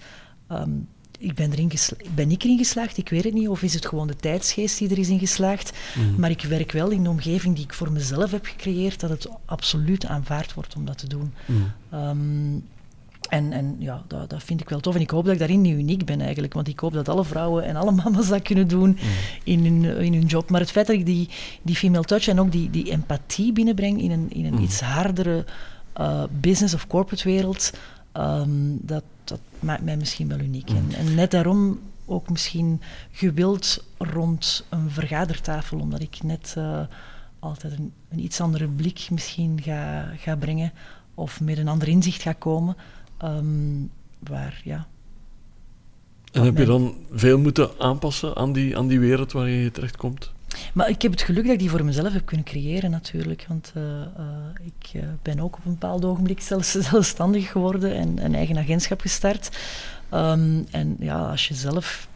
[0.52, 0.88] Um,
[1.20, 1.72] ik ben, erin
[2.16, 2.98] ben ik erin geslaagd?
[2.98, 3.48] Ik weet het niet.
[3.48, 5.72] Of is het gewoon de tijdsgeest die er is in geslaagd?
[5.96, 6.16] Mm.
[6.18, 9.30] Maar ik werk wel in de omgeving die ik voor mezelf heb gecreëerd, dat het
[9.46, 11.34] absoluut aanvaard wordt om dat te doen.
[11.46, 11.74] Mm.
[11.94, 12.64] Um,
[13.30, 14.96] en, en ja, dat, dat, vind ik wel tof.
[14.96, 16.54] En ik hoop dat ik daarin niet uniek ben eigenlijk.
[16.54, 18.98] Want ik hoop dat alle vrouwen en alle mama's dat kunnen doen mm.
[19.44, 20.50] in, hun, in hun job.
[20.50, 21.30] Maar het feit dat ik die,
[21.62, 24.64] die female touch en ook die, die empathie binnenbreng in een, in een mm.
[24.64, 25.46] iets hardere
[26.00, 27.72] uh, business of corporate wereld,
[28.14, 30.70] um, dat, dat maakt mij misschien wel uniek.
[30.70, 30.76] Mm.
[30.76, 36.80] En, en net daarom ook misschien gewild rond een vergadertafel, omdat ik net uh,
[37.40, 40.72] altijd een, een, iets andere blik misschien ga, ga brengen
[41.14, 42.76] of met een ander inzicht ga komen.
[43.24, 44.88] Um, waar, ja.
[46.32, 50.34] En heb je dan veel moeten aanpassen aan die, aan die wereld waar je terechtkomt?
[50.74, 53.46] Maar ik heb het geluk dat ik die voor mezelf heb kunnen creëren natuurlijk.
[53.48, 54.02] Want uh, uh,
[54.62, 59.02] ik uh, ben ook op een bepaald ogenblik zelfs zelfstandig geworden en een eigen agentschap
[59.02, 59.58] gestart.
[60.14, 62.08] Um, en ja, als je zelf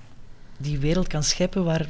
[0.58, 1.88] die wereld kan scheppen waar,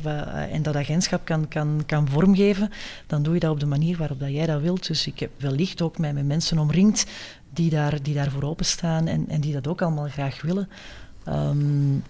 [0.52, 2.70] en dat agentschap kan, kan, kan vormgeven,
[3.08, 4.88] dan doe je dat op de manier waarop dat jij dat wilt.
[4.88, 7.06] Dus ik heb wellicht ook mij met mensen omringd
[7.54, 10.70] die, daar, die daarvoor openstaan en, en die dat ook allemaal graag willen.
[11.28, 12.04] Um,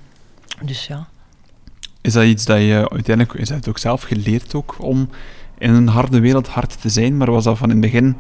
[0.66, 1.08] dus ja.
[2.02, 5.10] Is dat iets dat je uiteindelijk, is dat ook zelf geleerd ook om
[5.58, 8.16] in een harde wereld hard te zijn, maar was dat van in het begin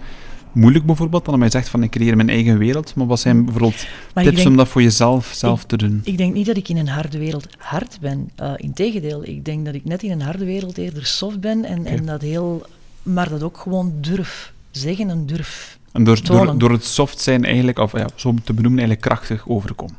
[0.51, 3.85] moeilijk bijvoorbeeld, dan mij zegt van ik creëer mijn eigen wereld, maar wat zijn bijvoorbeeld
[4.13, 6.01] maar tips denk, om dat voor jezelf zelf ik, te doen?
[6.03, 8.29] Ik denk niet dat ik in een harde wereld hard ben.
[8.41, 11.79] Uh, Integendeel, ik denk dat ik net in een harde wereld eerder soft ben en,
[11.79, 11.93] okay.
[11.93, 12.65] en dat heel,
[13.03, 17.45] maar dat ook gewoon durf zeggen en durf En door, door, door, het soft zijn
[17.45, 19.97] eigenlijk, of ja, zo te benoemen, eigenlijk krachtig overkomen.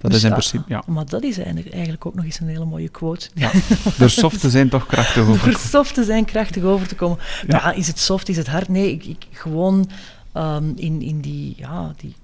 [0.00, 0.82] Dat is in principe, ja.
[0.86, 3.28] Maar dat is eigenlijk, ook nog eens een hele mooie quote.
[3.34, 3.50] Ja,
[3.98, 7.18] door soft te zijn toch krachtig over Door soft te zijn krachtig over te komen.
[7.46, 8.68] Ja, is het soft, is het hard?
[8.68, 9.90] Nee, ik, ik gewoon
[10.34, 12.14] um, in, in die, ja, die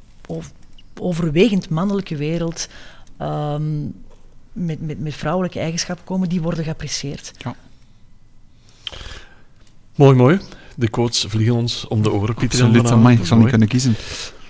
[1.01, 2.69] overwegend mannelijke wereld
[3.23, 3.95] um,
[4.53, 7.33] met, met, met vrouwelijke eigenschappen komen, die worden geapprecieerd.
[7.39, 7.55] Ja.
[9.95, 10.41] Mooi, mooi.
[10.75, 12.63] De quotes vliegen ons om de oren, Pieter.
[12.63, 13.95] Absoluut, amai, ik zal niet kunnen kiezen.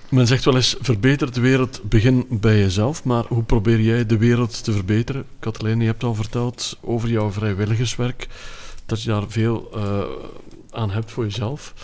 [0.08, 3.04] Men zegt wel eens, verbeter de wereld, begin bij jezelf.
[3.04, 5.24] Maar hoe probeer jij de wereld te verbeteren?
[5.38, 8.28] Kathleen, je hebt al verteld over jouw vrijwilligerswerk,
[8.86, 10.02] dat je daar veel uh,
[10.70, 11.74] aan hebt voor jezelf.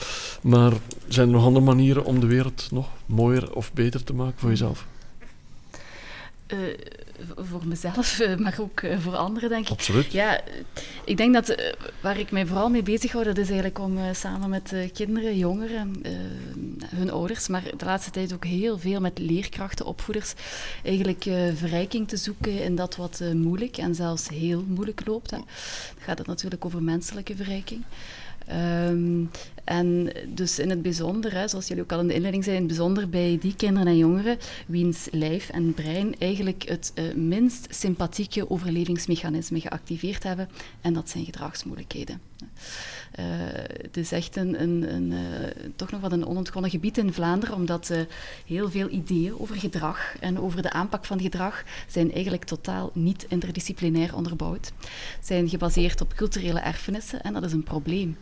[0.43, 0.73] Maar
[1.09, 4.51] zijn er nog andere manieren om de wereld nog mooier of beter te maken voor
[4.51, 4.87] jezelf?
[6.49, 6.59] Uh,
[7.37, 9.71] voor mezelf, eh, maar ook eh, voor anderen, denk ik.
[9.71, 10.13] Absoluut.
[10.13, 10.41] Ja,
[11.05, 13.99] ik denk dat eh, waar ik mij vooral mee bezig hou, dat is eigenlijk om
[14.13, 16.03] samen met kinderen, jongeren,
[16.95, 20.35] hun ouders, maar de laatste tijd ook heel veel met leerkrachten, opvoeders,
[20.85, 21.23] eigenlijk
[21.55, 25.31] verrijking te zoeken in dat wat moeilijk en zelfs heel moeilijk loopt.
[25.31, 25.47] Dan
[25.99, 27.85] gaat het natuurlijk over menselijke verrijking.
[28.89, 29.31] Um,
[29.65, 32.71] en dus in het bijzonder, hè, zoals jullie ook al in de inleiding zeiden, in
[32.71, 37.67] het bijzonder bij die kinderen en jongeren wiens lijf en brein eigenlijk het uh, minst
[37.71, 40.49] sympathieke overlevingsmechanisme geactiveerd hebben,
[40.81, 42.21] en dat zijn gedragsmoeilijkheden.
[43.19, 43.25] Uh,
[43.83, 45.21] het is echt een, een, een uh,
[45.77, 47.99] toch nog wat een onontgonnen gebied in Vlaanderen, omdat uh,
[48.47, 53.27] heel veel ideeën over gedrag en over de aanpak van gedrag zijn eigenlijk totaal niet
[53.29, 54.73] interdisciplinair onderbouwd.
[55.21, 58.17] Zijn gebaseerd op culturele erfenissen en dat is een probleem.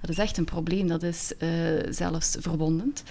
[0.00, 1.48] Dat is echt een probleem, dat is uh,
[1.90, 3.02] zelfs verwondend.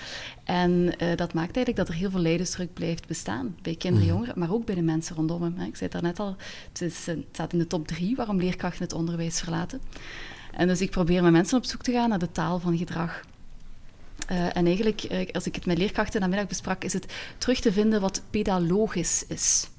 [0.44, 4.16] En uh, dat maakt eigenlijk dat er heel veel leidersdruk blijft bestaan bij kinderen, mhm.
[4.16, 5.54] jongeren, maar ook bij de mensen rondom hem.
[5.54, 6.36] Ik zei het daarnet al,
[6.72, 9.82] het, is, het staat in de top drie waarom leerkrachten het onderwijs verlaten.
[10.52, 13.22] En dus ik probeer met mensen op zoek te gaan naar de taal van gedrag.
[14.32, 18.02] Uh, en eigenlijk, als ik het met leerkrachten namiddag besprak, is het terug te vinden
[18.02, 19.70] wat pedalogisch is.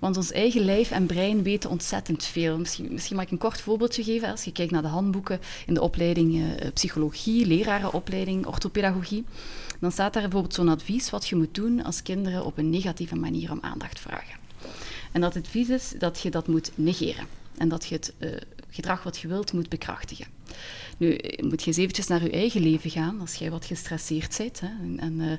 [0.00, 2.58] Want ons eigen lijf en brein weten ontzettend veel.
[2.58, 4.30] Misschien, misschien mag ik een kort voorbeeldje geven.
[4.30, 6.44] Als je kijkt naar de handboeken in de opleiding uh,
[6.74, 9.24] psychologie, lerarenopleiding, orthopedagogie,
[9.80, 13.16] dan staat daar bijvoorbeeld zo'n advies wat je moet doen als kinderen op een negatieve
[13.16, 14.38] manier om aandacht vragen.
[15.12, 18.12] En dat advies is dat je dat moet negeren en dat je het
[18.70, 20.26] gedrag wat je wilt moet bekrachtigen.
[20.98, 24.60] Nu, moet je eens eventjes naar je eigen leven gaan, als jij wat gestresseerd bent
[24.60, 25.30] hè, en, en uh,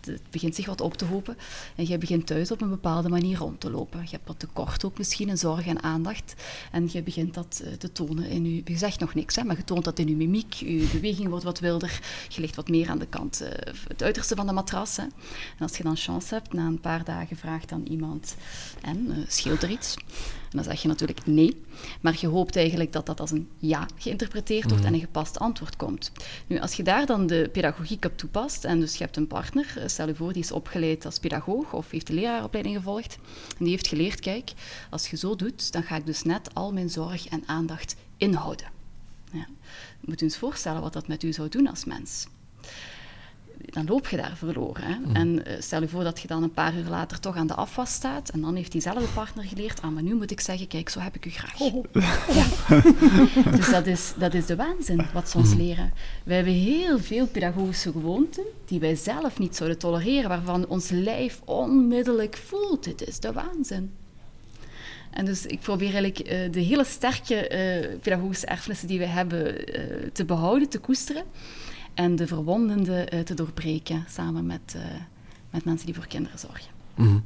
[0.00, 1.36] het begint zich wat op te hopen
[1.76, 4.00] en jij begint thuis op een bepaalde manier rond te lopen.
[4.02, 6.34] Je hebt wat tekort ook misschien in zorg en aandacht
[6.72, 9.56] en je begint dat uh, te tonen in je, je zegt nog niks, hè, maar
[9.56, 12.88] je toont dat in je mimiek, je beweging wordt wat wilder, je ligt wat meer
[12.88, 13.48] aan de kant, uh,
[13.88, 14.96] het uiterste van de matras.
[14.96, 15.02] Hè.
[15.02, 15.12] En
[15.58, 18.36] als je dan chance hebt, na een paar dagen vraagt dan iemand
[18.82, 19.94] en scheelt er iets?
[20.56, 21.62] En dan zeg je natuurlijk nee,
[22.00, 24.86] maar je hoopt eigenlijk dat dat als een ja geïnterpreteerd wordt mm.
[24.86, 26.12] en een gepast antwoord komt.
[26.46, 29.74] Nu, als je daar dan de pedagogiek op toepast, en dus je hebt een partner,
[29.76, 33.64] eh, stel je voor, die is opgeleid als pedagoog of heeft de leraaropleiding gevolgd, en
[33.64, 34.52] die heeft geleerd, kijk,
[34.90, 38.66] als je zo doet, dan ga ik dus net al mijn zorg en aandacht inhouden.
[39.32, 39.46] Ja.
[40.00, 42.26] Je moet je eens voorstellen wat dat met u zou doen als mens
[43.64, 44.82] dan loop je daar verloren.
[44.82, 44.94] Hè?
[44.94, 45.16] Mm.
[45.16, 47.54] En uh, stel je voor dat je dan een paar uur later toch aan de
[47.54, 50.88] afwas staat en dan heeft diezelfde partner geleerd, ah, maar nu moet ik zeggen, kijk,
[50.88, 51.60] zo heb ik u graag.
[51.60, 51.84] Oh.
[52.34, 52.46] Ja.
[53.56, 55.56] dus dat is, dat is de waanzin wat ze ons mm.
[55.56, 55.92] leren.
[56.24, 61.40] Wij hebben heel veel pedagogische gewoonten die wij zelf niet zouden tolereren, waarvan ons lijf
[61.44, 63.92] onmiddellijk voelt, dit is de waanzin.
[65.10, 69.64] En dus ik probeer eigenlijk uh, de hele sterke uh, pedagogische erfenissen die we hebben
[70.12, 71.24] te behouden, te koesteren
[71.96, 74.82] en de verwondende uh, te doorbreken samen met, uh,
[75.50, 76.70] met mensen die voor kinderen zorgen.
[76.94, 77.24] Mm.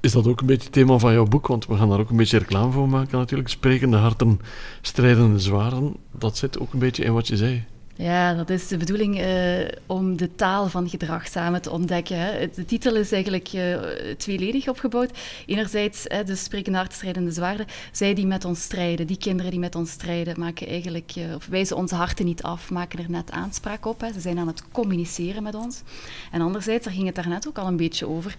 [0.00, 1.46] Is dat ook een beetje het thema van jouw boek?
[1.46, 3.48] Want we gaan daar ook een beetje reclame voor maken natuurlijk.
[3.48, 4.40] Sprekende harten,
[4.80, 5.96] strijdende zwaren.
[6.12, 7.64] Dat zit ook een beetje in wat je zei.
[7.96, 12.18] Ja, dat is de bedoeling uh, om de taal van gedrag samen te ontdekken.
[12.18, 12.50] Hè.
[12.54, 13.76] De titel is eigenlijk uh,
[14.16, 15.18] tweeledig opgebouwd.
[15.46, 17.66] Enerzijds, de sprekende hartstrijdende zwaarden.
[17.92, 21.46] Zij die met ons strijden, die kinderen die met ons strijden, maken eigenlijk, uh, of
[21.46, 24.00] wijzen onze harten niet af, maken er net aanspraak op.
[24.00, 24.12] Hè.
[24.12, 25.82] Ze zijn aan het communiceren met ons.
[26.30, 28.36] En anderzijds, daar ging het daarnet ook al een beetje over,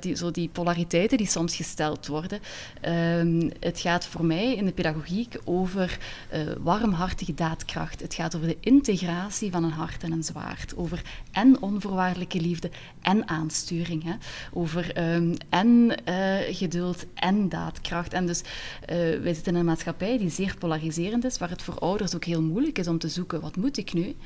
[0.00, 2.40] die, zo die polariteiten die soms gesteld worden.
[2.80, 5.98] Ehm, het gaat voor mij in de pedagogiek over
[6.60, 8.00] warmhartige daadkracht.
[8.00, 10.76] Het gaat over de integratie integratie van een hart en een zwaard.
[10.76, 14.04] Over en onvoorwaardelijke liefde en aansturing.
[14.04, 14.12] Hè.
[14.52, 18.12] Over um, en uh, geduld en daadkracht.
[18.12, 21.78] En dus uh, wij zitten in een maatschappij die zeer polariserend is, waar het voor
[21.78, 24.16] ouders ook heel moeilijk is om te zoeken, wat moet ik nu?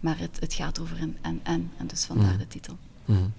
[0.00, 1.70] Maar het, het gaat over een en-en.
[1.76, 2.38] En dus vandaar mm.
[2.38, 2.76] de titel.
[3.04, 3.32] Mm.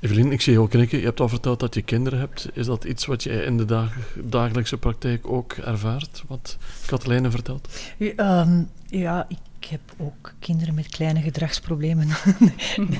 [0.00, 0.98] Evelien, ik zie je ook knikken.
[0.98, 2.48] Je hebt al verteld dat je kinderen hebt.
[2.52, 3.92] Is dat iets wat je in de dag,
[4.24, 7.68] dagelijkse praktijk ook ervaart, wat Katelijne vertelt?
[7.98, 12.08] Ja, um, ja, ik ik heb ook kinderen met kleine gedragsproblemen.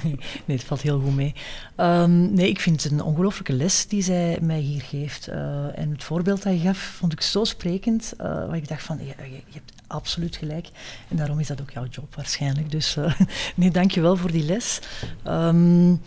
[0.45, 1.35] nee, het valt heel goed mee.
[1.77, 5.29] Ehm, nee, ik vind het een ongelooflijke les die zij mij hier geeft.
[5.29, 8.83] Uh, en het voorbeeld dat je gaf, vond ik zo sprekend, uh, waar ik dacht
[8.83, 10.69] van, je, je, hebt absoluut gelijk.
[11.09, 12.71] En daarom is dat ook jouw job waarschijnlijk.
[12.71, 13.21] Dus uh,
[13.55, 14.81] nee, dank je wel voor die les.
[15.27, 16.01] Um,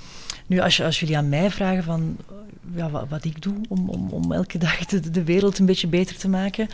[0.48, 2.18] nu, als, als jullie aan mij vragen van
[2.76, 6.30] ja, wat, ik doe om, om, om elke dag de wereld een beetje beter te
[6.30, 6.68] maken.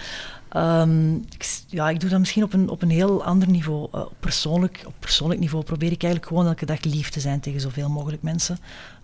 [0.55, 3.87] Um, ik, ja, ik doe dat misschien op een, op een heel ander niveau.
[3.95, 7.61] Uh, persoonlijk, op persoonlijk niveau probeer ik eigenlijk gewoon elke dag lief te zijn tegen
[7.61, 8.57] zoveel mogelijk mensen.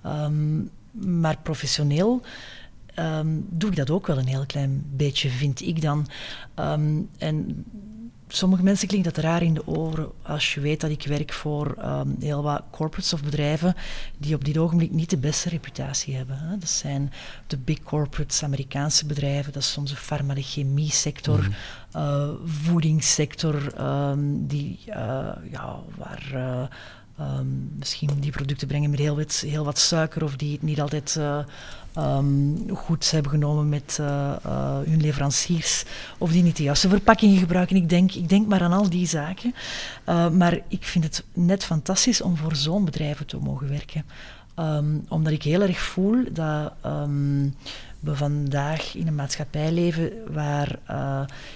[0.06, 2.22] Um, maar professioneel
[2.96, 6.08] um, doe ik dat ook wel een heel klein beetje, vind ik dan.
[7.18, 7.66] en
[8.34, 11.78] sommige mensen klinkt dat raar in de oren als je weet dat ik werk voor
[11.86, 13.76] um, heel wat corporates of bedrijven
[14.18, 16.38] die op dit ogenblik niet de beste reputatie hebben.
[16.38, 16.58] Hè.
[16.58, 17.12] Dat zijn
[17.48, 21.54] de big corporates, Amerikaanse bedrijven, dat is soms de farmachemie sector, mm
[21.96, 24.96] uh, voedingssector, um, die, uh,
[25.52, 26.32] ja, waar...
[26.34, 26.64] Uh,
[27.22, 29.00] Um, misschien die producten brengen met
[29.40, 31.40] heel wat, suiker of die het niet altijd uh,
[31.98, 34.08] um, goed hebben genomen met uh,
[34.46, 35.84] uh, hun leveranciers
[36.18, 37.76] of die niet de juiste verpakkingen gebruiken.
[37.76, 39.54] Ik denk, ik denk maar aan al die zaken.
[40.32, 44.06] maar ik vind het net fantastisch om voor zo'n bedrijven te mogen werken.
[44.60, 46.74] Um, omdat ik heel erg voel dat
[48.00, 50.80] we vandaag in een maatschappij leven waar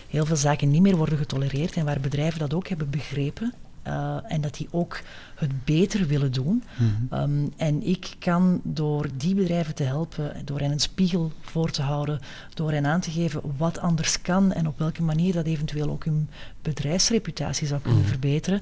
[0.10, 3.54] heel veel zaken niet meer worden getolereerd en waar bedrijven dat ook hebben begrepen
[3.88, 5.02] uh, en dat die ook
[5.36, 6.64] het beter willen doen.
[6.78, 7.20] Mm -hmm.
[7.20, 11.82] um, en ik kan door die bedrijven te helpen, door hen een spiegel voor te
[11.82, 12.20] houden,
[12.54, 16.06] door hen aan te geven wat anders kan en op welke manier dat eventueel ook
[16.06, 16.30] hun
[16.62, 18.20] bedrijfsreputatie zou kunnen mm -hmm.
[18.20, 18.62] verbeteren.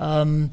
[0.00, 0.52] Um,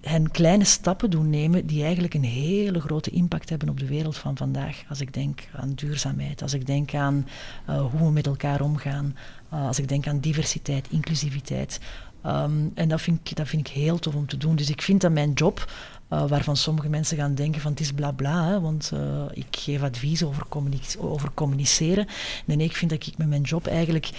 [0.00, 4.16] hen kleine stappen doen nemen die eigenlijk een hele grote impact hebben op de wereld
[4.16, 4.84] van vandaag.
[4.88, 7.26] Als ik denk aan duurzaamheid, als ik denk aan
[7.70, 9.16] uh, hoe we met elkaar omgaan,
[9.52, 11.80] uh, als ik denk aan diversiteit, inclusiviteit.
[12.26, 14.56] Um, en dat vind, ik, dat vind ik heel tof om te doen.
[14.56, 15.72] Dus ik vind dat mijn job,
[16.12, 19.46] uh, waarvan sommige mensen gaan denken van het is bla bla, hè, want uh, ik
[19.50, 22.06] geef advies over, communic over communiceren.
[22.44, 24.10] Nee, ik vind dat ik met mijn job eigenlijk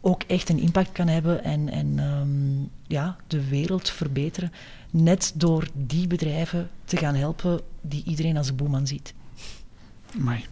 [0.00, 4.52] ook echt een impact kan hebben en, en um, ja, de wereld verbeteren.
[4.90, 9.14] Net door die bedrijven te gaan helpen die iedereen als boeman ziet.
[10.20, 10.44] Amai.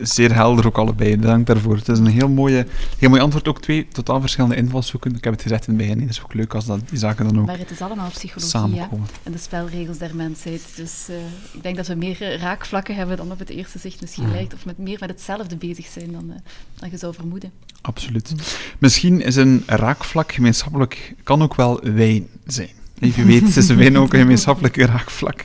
[0.00, 1.76] Zeer helder ook allebei, dank daarvoor.
[1.76, 2.66] Het is een heel, mooie,
[2.98, 5.14] heel mooi antwoord, ook twee totaal verschillende invalshoeken.
[5.16, 7.24] Ik heb het gezegd in het begin, het is ook leuk als dat, die zaken
[7.24, 8.88] dan ook Maar het is allemaal psychologie ja?
[9.22, 10.62] en de spelregels der mensheid.
[10.76, 11.16] Dus uh,
[11.52, 14.64] ik denk dat we meer raakvlakken hebben dan op het eerste zicht misschien lijkt, of
[14.64, 16.34] met meer met hetzelfde bezig zijn dan, uh,
[16.74, 17.52] dan je zou vermoeden.
[17.80, 18.34] Absoluut.
[18.78, 22.82] Misschien is een raakvlak gemeenschappelijk, kan ook wel wijn zijn.
[23.12, 25.44] Je weet, is wijn ook een gemeenschappelijke raakvlak.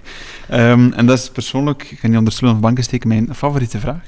[0.52, 3.80] Um, en dat is persoonlijk, ik ga niet onder stoel of banken steken, mijn favoriete
[3.80, 4.04] vraag.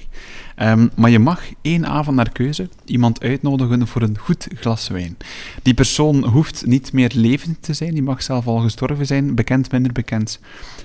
[0.61, 5.17] Um, maar je mag één avond naar keuze iemand uitnodigen voor een goed glas wijn.
[5.61, 9.71] Die persoon hoeft niet meer levend te zijn, die mag zelf al gestorven zijn, bekend,
[9.71, 10.39] minder bekend.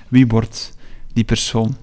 [0.07, 0.77] Wie wordt
[1.13, 1.75] die persoon?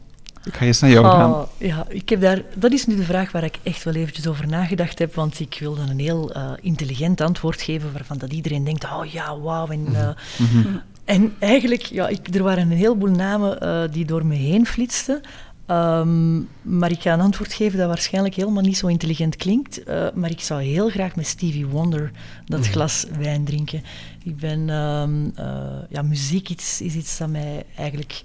[0.44, 1.32] Ik ga eens naar jou gaan.
[1.32, 4.26] Oh, ja, ik heb daar, dat is nu de vraag waar ik echt wel eventjes
[4.26, 8.32] over nagedacht heb, want ik wil dan een heel uh, intelligent antwoord geven waarvan dat
[8.32, 9.68] iedereen denkt, oh ja, wauw.
[9.68, 10.80] En, uh, mm -hmm.
[11.04, 15.20] en eigenlijk, ja, ik, er waren een heleboel namen uh, die door me heen flitsten.
[15.66, 19.88] Um, maar ik ga een antwoord geven dat waarschijnlijk helemaal niet zo intelligent klinkt.
[19.88, 22.10] Uh, maar ik zou heel graag met Stevie Wonder
[22.46, 22.64] dat mm.
[22.64, 23.82] glas wijn drinken.
[24.22, 25.44] Ik ben, um, uh,
[25.88, 28.22] ja, muziek iets, is iets dat mij eigenlijk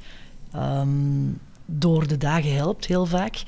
[0.56, 3.44] um, door de dagen helpt, heel vaak.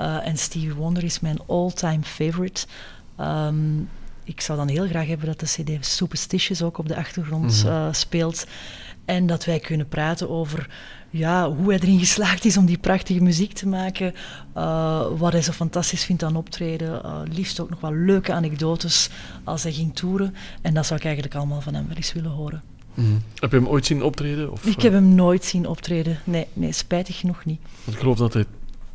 [0.00, 2.66] Uh, en Stevie Wonder is mijn all-time favorite.
[4.24, 7.94] ik zou dan heel graag hebben dat de CD Superstitious ook op de achtergrond mm.
[7.94, 8.46] speelt.
[9.04, 10.68] En dat wij kunnen praten over
[11.10, 14.14] ja, hoe hij erin geslaagd is om die prachtige muziek te maken.
[14.56, 17.02] Uh, wat hij zo fantastisch vindt aan optreden.
[17.04, 19.08] Uh, liefst ook nog wel leuke anekdotes
[19.44, 20.34] als hij ging toeren.
[20.62, 22.62] En dat zou ik eigenlijk allemaal van hem wel eens willen horen.
[22.96, 23.22] Mm.
[23.34, 24.52] Heb je hem ooit zien optreden?
[24.52, 26.18] Of, ik heb hem nooit zien optreden.
[26.24, 27.60] Nee, nee spijtig genoeg niet.
[27.84, 28.44] Want ik geloof dat hij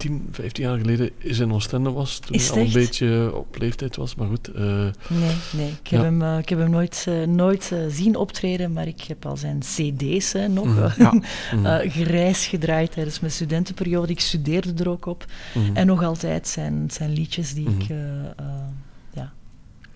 [0.02, 2.20] 10, 15 jaar geleden in Oostende was.
[2.20, 4.50] Toen hij al een beetje op leeftijd was, maar goed.
[4.56, 4.64] Uh,
[5.08, 5.70] nee, nee.
[5.84, 6.04] Ik heb, ja.
[6.04, 9.60] hem, uh, ik heb hem nooit, uh, nooit zien optreden, maar ik heb al zijn
[9.60, 11.24] cd's nog mm,
[11.64, 11.84] ja.
[12.04, 14.12] grijs gedraaid tijdens mijn studentenperiode.
[14.12, 15.26] Ik studeerde er ook op.
[15.54, 15.76] Mm.
[15.76, 17.88] En nog altijd zijn, zijn liedjes die ik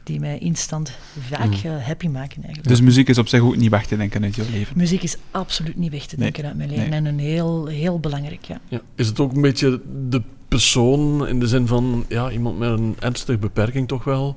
[0.06, 1.72] die mij instant vaak mm.
[1.72, 2.68] uh, happy maken eigenlijk.
[2.68, 4.78] Dus muziek is op zich ook niet weg te denken uit je leven?
[4.78, 6.52] Muziek is absoluut niet weg te denken nee.
[6.52, 6.90] uit mijn leven.
[6.90, 7.00] Nee.
[7.00, 8.60] En een heel, heel belangrijk, ja.
[8.68, 8.82] ja.
[8.96, 12.96] Is het ook een beetje de persoon in de zin van ja, iemand met een
[13.00, 14.36] ernstige beperking toch wel,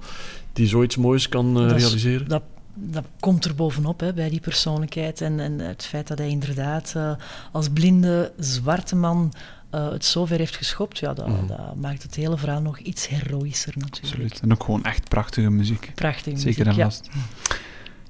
[0.53, 2.29] die zoiets moois kan uh, realiseren?
[2.29, 2.43] Dat,
[2.75, 6.95] dat komt er bovenop hè, bij die persoonlijkheid en, en het feit dat hij inderdaad
[6.97, 7.13] uh,
[7.53, 9.33] als blinde zwarte man
[9.75, 11.47] uh, het zover heeft geschopt, ja, dat, mm.
[11.47, 14.13] dat, maakt het hele verhaal nog iets heroïscher natuurlijk.
[14.13, 14.41] Absoluut.
[14.41, 15.93] En ook gewoon echt prachtige muziek.
[15.95, 17.09] Prachtige Zeker muziek, en vast.
[17.13, 17.57] Ja.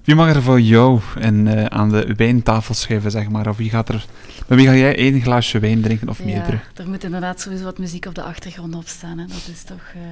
[0.09, 3.49] Wie mag er voor jou en, aan de wijntafel schuiven, zeg maar?
[3.49, 4.07] Of wie gaat er
[4.49, 6.53] maar wie ga jij één glaasje wijn drinken of meerdere?
[6.53, 9.19] Ja, er moet inderdaad sowieso wat muziek op de achtergrond op staan.
[9.19, 9.27] Hè.
[9.27, 10.03] Dat is toch uh,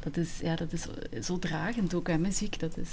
[0.00, 0.86] dat is, ja, dat is
[1.26, 2.60] zo dragend ook, hè, muziek.
[2.60, 2.90] Dat is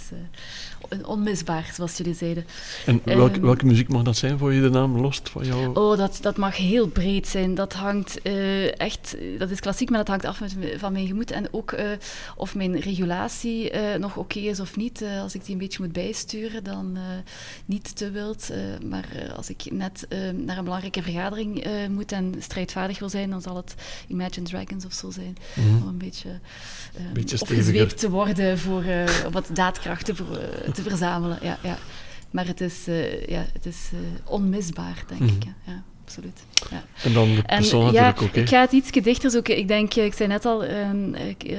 [0.94, 2.46] uh, onmisbaar, zoals jullie zeiden.
[2.86, 5.76] En welke, um, welke muziek mag dat zijn voor je de naam lost van jou?
[5.76, 7.56] Oh, dat, dat mag heel breed zijn.
[7.56, 11.32] Dat hangt uh, echt, dat is klassiek, maar dat hangt af met, van mijn gemoed.
[11.32, 11.76] En ook
[12.36, 15.04] of mijn regulatie nog oké okay is of niet.
[15.22, 16.98] als ik die een beetje moet bijsturen, dan
[17.66, 18.50] niet te wild.
[18.86, 23.56] maar als ik net naar een belangrijk vergadering moet en strijdvaardig wil zijn, dan zal
[23.56, 23.76] het
[24.08, 25.36] Imagine Dragons of zo zijn.
[25.54, 28.84] Mm Om een beetje, um, beetje opgezweept te worden voor
[29.32, 30.14] wat daadkracht te,
[30.74, 31.38] te verzamelen.
[31.42, 31.78] Ja, ja.
[32.32, 32.86] Maar het is,
[33.28, 33.90] ja, het is
[34.24, 35.44] onmisbaar, denk mm ik.
[35.66, 36.44] Ja absoluut.
[36.70, 36.84] Ja.
[37.04, 38.36] En dan de persoon en, natuurlijk ook.
[38.36, 39.58] Ik ga het iets dichter zoeken.
[39.58, 40.90] Ik denk, ik zei net al, uh,
[41.28, 41.58] ik, uh,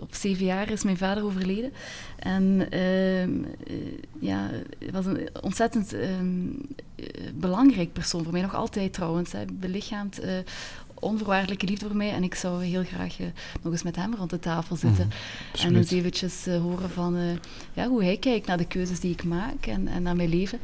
[0.00, 1.72] op zeven jaar is mijn vader overleden.
[2.18, 3.26] En uh,
[4.20, 4.50] ja,
[4.92, 6.48] was een ontzettend ehm,
[7.34, 9.32] belangrijk persoon voor mij, nog altijd trouwens.
[9.32, 10.20] Hij belichaamt
[11.02, 12.12] onvoorwaardelijke liefde voor mij.
[12.12, 13.26] En ik zou heel graag uh,
[13.62, 15.04] nog eens met hem rond de tafel zitten.
[15.04, 17.32] Mm, en eens eventjes uh, horen van uh,
[17.72, 20.58] ja, hoe hij kijkt naar de keuzes die ik maak en, en naar mijn leven.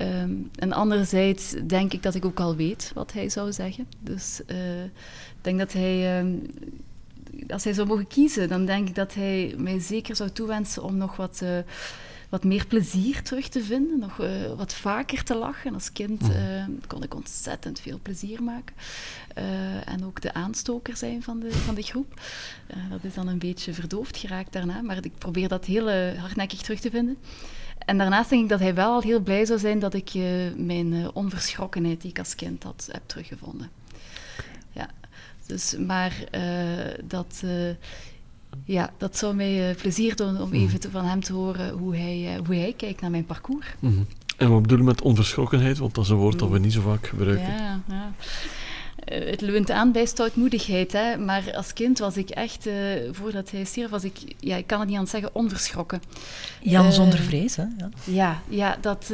[0.00, 3.86] Um, en anderzijds denk ik dat ik ook al weet wat hij zou zeggen.
[4.00, 6.42] Dus uh, ik denk dat hij, um,
[7.48, 10.96] als hij zou mogen kiezen, dan denk ik dat hij mij zeker zou toewensen om
[10.96, 11.58] nog wat, uh,
[12.28, 15.74] wat meer plezier terug te vinden, nog uh, wat vaker te lachen.
[15.74, 16.70] Als kind mhm.
[16.86, 18.74] kon ik ontzettend veel plezier maken.
[19.84, 22.20] en ook de aanstoker zijn van de, van de groep.
[22.90, 26.80] dat is dan een beetje verdoofd geraakt daarna, maar ik probeer dat heel hardnekkig terug
[26.80, 27.16] te vinden.
[27.86, 30.24] En daarnaast denk ik dat hij wel al heel blij zou zijn dat ik uh,
[30.56, 33.70] mijn uh, onverschrokkenheid die ik als kind had, heb teruggevonden.
[34.72, 34.88] Ja,
[35.46, 36.40] dus, maar uh,
[37.04, 37.42] dat,
[38.64, 40.54] ja, dat zou mij plezier doen om mhm.
[40.54, 43.66] even te, van hem te horen hoe hij, hoe hij kijkt naar mijn parcours.
[43.78, 44.06] Mm -hmm.
[44.36, 45.78] En wat bedoel je met onverschrokkenheid?
[45.78, 47.52] Want dat is een woord dat we niet zo vaak gebruiken.
[47.52, 48.12] Ja, ja.
[49.06, 50.92] Eh, het leunt aan bij stoutmoedigheid.
[50.92, 51.16] Hè?
[51.16, 52.74] Maar als kind was ik echt, uh,
[53.12, 56.02] voordat hij stierf, was ik, ja, ik kan het niet aan zeggen, onverschrokken.
[56.60, 57.62] Jan uh, zonder vrees, hè?
[57.62, 59.12] Ja, ja, ja dat...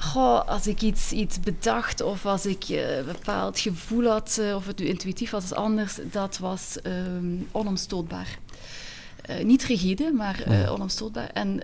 [0.00, 4.78] Goh, als ik iets, iets bedacht of als ik een bepaald gevoel had, of het
[4.78, 8.38] nu intuïtief was of anders, dat was um, onomstootbaar.
[9.42, 11.30] niet rigide, maar onomstootbaar.
[11.32, 11.62] En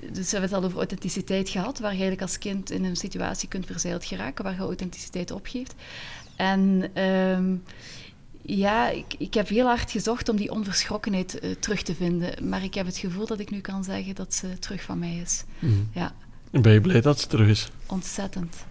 [0.00, 2.96] dus we hebben het al over authenticiteit gehad, waar je eigenlijk als kind in een
[2.96, 5.74] situatie kunt verzeild geraken, waar je authenticiteit opgeeft.
[6.36, 7.62] En um,
[8.42, 12.64] ja, ik, ik heb heel hard gezocht om die onverschrokkenheid uh, terug te vinden, maar
[12.64, 15.44] ik heb het gevoel dat ik nu kan zeggen dat ze terug van mij is.
[15.58, 15.88] Mm.
[15.92, 16.14] Ja.
[16.50, 17.70] En ben je blij dat ze terug is?
[17.86, 18.64] Ontzettend.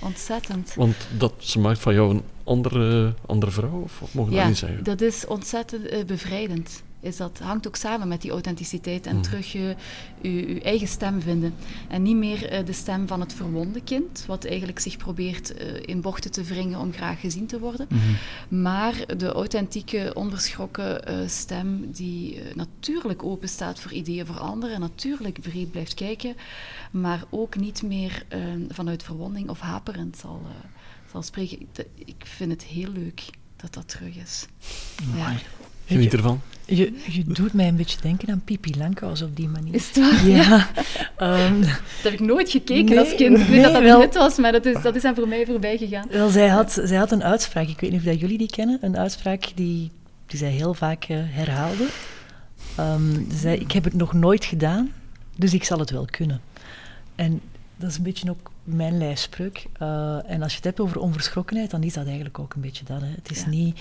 [0.00, 0.74] Ontzettend.
[0.74, 4.58] Want dat, ze maakt van jou een andere, andere vrouw, of mogen we ja, niet
[4.58, 4.84] zeggen?
[4.84, 9.22] dat is ontzettend uh, bevrijdend is dat hangt ook samen met die authenticiteit en mm.
[9.22, 9.76] terug je,
[10.20, 11.54] je, eigen stem vinden.
[11.88, 15.82] En niet meer uh, de stem van het verwonde kind, wat eigenlijk zich probeert uh,
[15.82, 17.86] in bochten te wringen om graag gezien te worden.
[17.90, 18.62] Mm -hmm.
[18.62, 25.40] Maar de authentieke, onverschrokken uh, stem die natuurlijk open staat voor ideeën voor anderen, natuurlijk
[25.40, 26.36] breed blijft kijken,
[26.90, 28.26] maar ook niet meer
[28.68, 30.42] vanuit verwonding of haperend zal,
[31.10, 31.68] zal spreken.
[31.94, 33.24] Ik vind het heel leuk
[33.56, 34.46] dat dat terug is.
[35.16, 35.36] Ja.
[35.86, 36.40] Geniet ervan.
[36.66, 39.74] Je, je doet mij een beetje denken aan Pipi Langkous op die manier.
[39.74, 40.28] Is het waar?
[40.28, 40.68] Ja.
[41.46, 41.60] um,
[42.02, 43.38] dat heb ik nooit gekeken nee, als kind.
[43.38, 45.78] Ik weet dat dat wel, was, maar dat is, dat is aan voor mij voorbij
[45.78, 46.06] gegaan.
[46.10, 48.78] Wel, zij had, zij had een uitspraak, ik weet niet of dat jullie die kennen,
[48.80, 49.90] een uitspraak die,
[50.26, 51.86] die zij heel vaak uh, herhaalde.
[52.80, 54.92] Um, zei, ik heb het nog nooit gedaan,
[55.36, 56.40] dus ik zal het wel kunnen.
[57.14, 57.40] En
[57.76, 59.66] dat is een beetje ook mijn lijfspreuk.
[59.82, 62.84] Uh, en als je het hebt over onverschrokkenheid, dan is dat eigenlijk ook een beetje
[62.84, 63.00] dat.
[63.00, 63.06] Hè.
[63.06, 63.48] Het is ja.
[63.48, 63.78] niet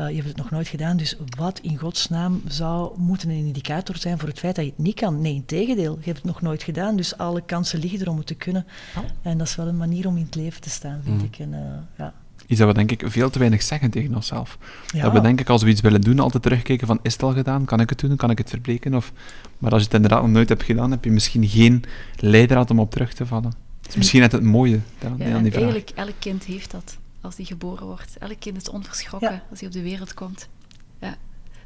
[0.00, 3.96] uh, je hebt het nog nooit gedaan, dus wat in godsnaam zou moeten een indicator
[3.96, 5.20] zijn voor het feit dat je het niet kan?
[5.20, 8.16] Nee, in tegendeel, je hebt het nog nooit gedaan, dus alle kansen liggen er om
[8.16, 8.66] het te kunnen.
[8.96, 9.04] Oh.
[9.22, 11.24] En dat is wel een manier om in het leven te staan, vind mm.
[11.24, 11.38] ik.
[11.38, 11.58] En, uh,
[11.98, 12.14] ja.
[12.46, 14.58] Iets dat we denk ik veel te weinig zeggen tegen onszelf.
[14.86, 15.02] Ja.
[15.02, 17.32] Dat we denk ik als we iets willen doen altijd terugkijken van is het al
[17.32, 18.94] gedaan, kan ik het doen, kan ik het verbreken?
[18.94, 19.12] Of,
[19.58, 21.84] maar als je het inderdaad nog nooit hebt gedaan, heb je misschien geen
[22.16, 23.52] leidraad om op terug te vallen.
[23.80, 25.62] Dat is misschien net het mooie ja, aan die vraag.
[25.62, 28.18] Eigenlijk, elk kind heeft dat als die geboren wordt.
[28.18, 29.42] Elk kind is onverschrokken ja.
[29.50, 30.48] als hij op de wereld komt.
[31.00, 31.16] Ja.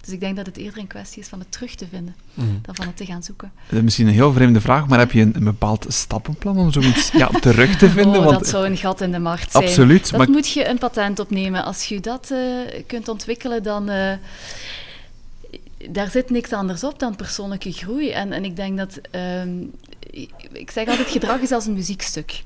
[0.01, 2.59] Dus ik denk dat het eerder een kwestie is van het terug te vinden, mm.
[2.63, 3.53] dan van het te gaan zoeken.
[3.69, 6.73] Dat is misschien een heel vreemde vraag, maar heb je een, een bepaald stappenplan om
[6.73, 8.19] zoiets ja, terug te vinden?
[8.19, 9.65] Oh, Want, dat zou een gat in de markt zijn.
[9.65, 10.11] Absoluut.
[10.11, 10.31] Dat maar...
[10.31, 11.65] moet je een patent opnemen.
[11.65, 12.39] Als je dat uh,
[12.87, 13.91] kunt ontwikkelen, dan...
[13.91, 14.13] Uh,
[15.91, 18.11] daar zit niks anders op dan persoonlijke groei.
[18.11, 19.01] En, en ik denk dat...
[19.45, 19.71] Um,
[20.53, 22.43] ik zeg altijd, gedrag is als een muziekstuk.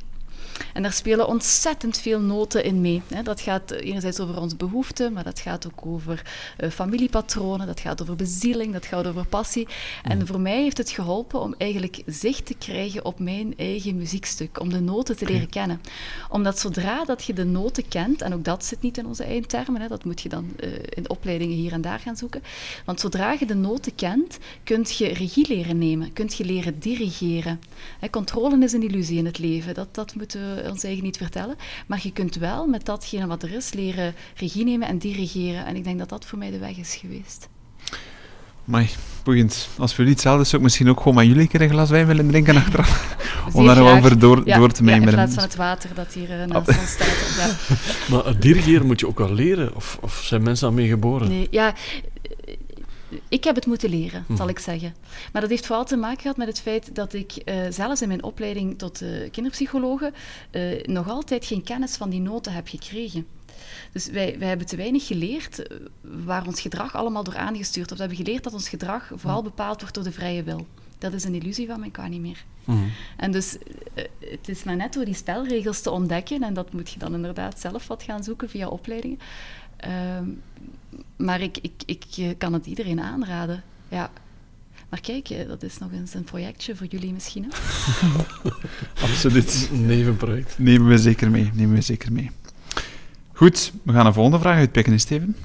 [0.74, 3.02] En daar spelen ontzettend veel noten in mee.
[3.22, 6.22] Dat gaat enerzijds over onze behoeften, maar dat gaat ook over
[6.60, 9.68] uh, familiepatronen, dat gaat over bezieling, dat gaat over passie.
[10.02, 10.26] En mm.
[10.26, 14.68] voor mij heeft het geholpen om eigenlijk zicht te krijgen op mijn eigen muziekstuk, om
[14.68, 15.80] de noten te leren kennen.
[16.28, 19.48] Omdat zodra dat je de noten kent, en ook dat zit niet in onze eigen
[19.48, 22.42] termen, hè, dat moet je dan uh, in opleidingen hier en daar gaan zoeken.
[22.84, 27.60] Want zodra je de noten kent, kun je regie leren nemen, kun je leren dirigeren.
[27.98, 31.16] Hè, controle is een illusie in het leven, dat, dat moeten we ons eigen niet
[31.16, 31.56] vertellen.
[31.86, 35.66] Maar je kunt wel met datgene wat er is leren regie nemen en dirigeren.
[35.66, 37.48] En ik denk dat dat voor mij de weg is geweest.
[38.64, 38.90] Maar
[39.24, 39.68] boeiend.
[39.78, 41.90] Als voor jullie hetzelfde zou ik misschien ook gewoon met jullie een keer een glas
[41.90, 43.16] wijn willen drinken achteraf.
[43.52, 45.08] om daar wel voor door, door te mijmeren.
[45.08, 47.36] in plaats van het water dat hier uh, naast ons staat.
[47.38, 47.76] Ja.
[48.14, 49.76] Maar het dirigeren moet je ook wel leren?
[49.76, 51.28] Of, of zijn mensen daarmee geboren?
[51.28, 51.74] Nee, ja
[53.28, 54.48] ik heb het moeten leren, zal mhm.
[54.48, 54.94] ik zeggen.
[55.32, 58.08] Maar dat heeft vooral te maken gehad met het feit dat ik uh, zelfs in
[58.08, 60.12] mijn opleiding tot uh, kinderpsychologe
[60.52, 63.26] uh, nog altijd geen kennis van die noten heb gekregen.
[63.92, 65.62] Dus wij, wij hebben te weinig geleerd
[66.00, 68.02] waar ons gedrag allemaal door aangestuurd wordt.
[68.02, 69.48] We hebben geleerd dat ons gedrag vooral mhm.
[69.48, 70.66] bepaald wordt door de vrije wil.
[70.98, 72.44] Dat is een illusie van mijn kan niet meer.
[72.64, 72.78] Mhm.
[73.16, 73.56] En dus
[74.18, 77.60] het is maar net door die spelregels te ontdekken, en dat moet je dan inderdaad
[77.60, 79.18] zelf wat gaan zoeken via opleidingen.
[81.16, 83.62] Maar ik, ik, ik eh, kan het iedereen aanraden.
[83.88, 84.10] Ja.
[84.88, 87.44] Maar kijk, eh, dat is nog eens een projectje voor jullie misschien.
[87.44, 87.50] Hè?
[89.08, 89.70] Absoluut.
[89.72, 90.58] Nevenproject.
[90.58, 91.50] Nemen we zeker mee.
[91.54, 92.30] Nemen we zeker mee.
[93.32, 95.36] Goed, we gaan een volgende vraag uitpikken, Steven.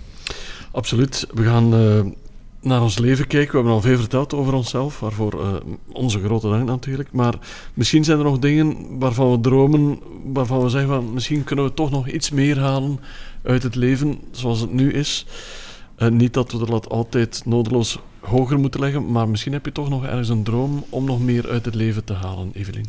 [0.72, 1.28] Absoluut.
[1.34, 2.06] We gaan uh,
[2.62, 3.52] naar ons leven kijken.
[3.52, 5.54] We hebben al veel verteld over onszelf, waarvoor uh,
[5.88, 7.12] onze grote dank natuurlijk.
[7.12, 7.34] Maar
[7.74, 11.74] misschien zijn er nog dingen waarvan we dromen, waarvan we zeggen van misschien kunnen we
[11.74, 13.00] toch nog iets meer halen
[13.46, 15.26] uit het leven zoals het nu is.
[15.98, 19.72] Uh, niet dat we de lat altijd nodeloos hoger moeten leggen, maar misschien heb je
[19.72, 22.88] toch nog ergens een droom om nog meer uit het leven te halen, Evelien.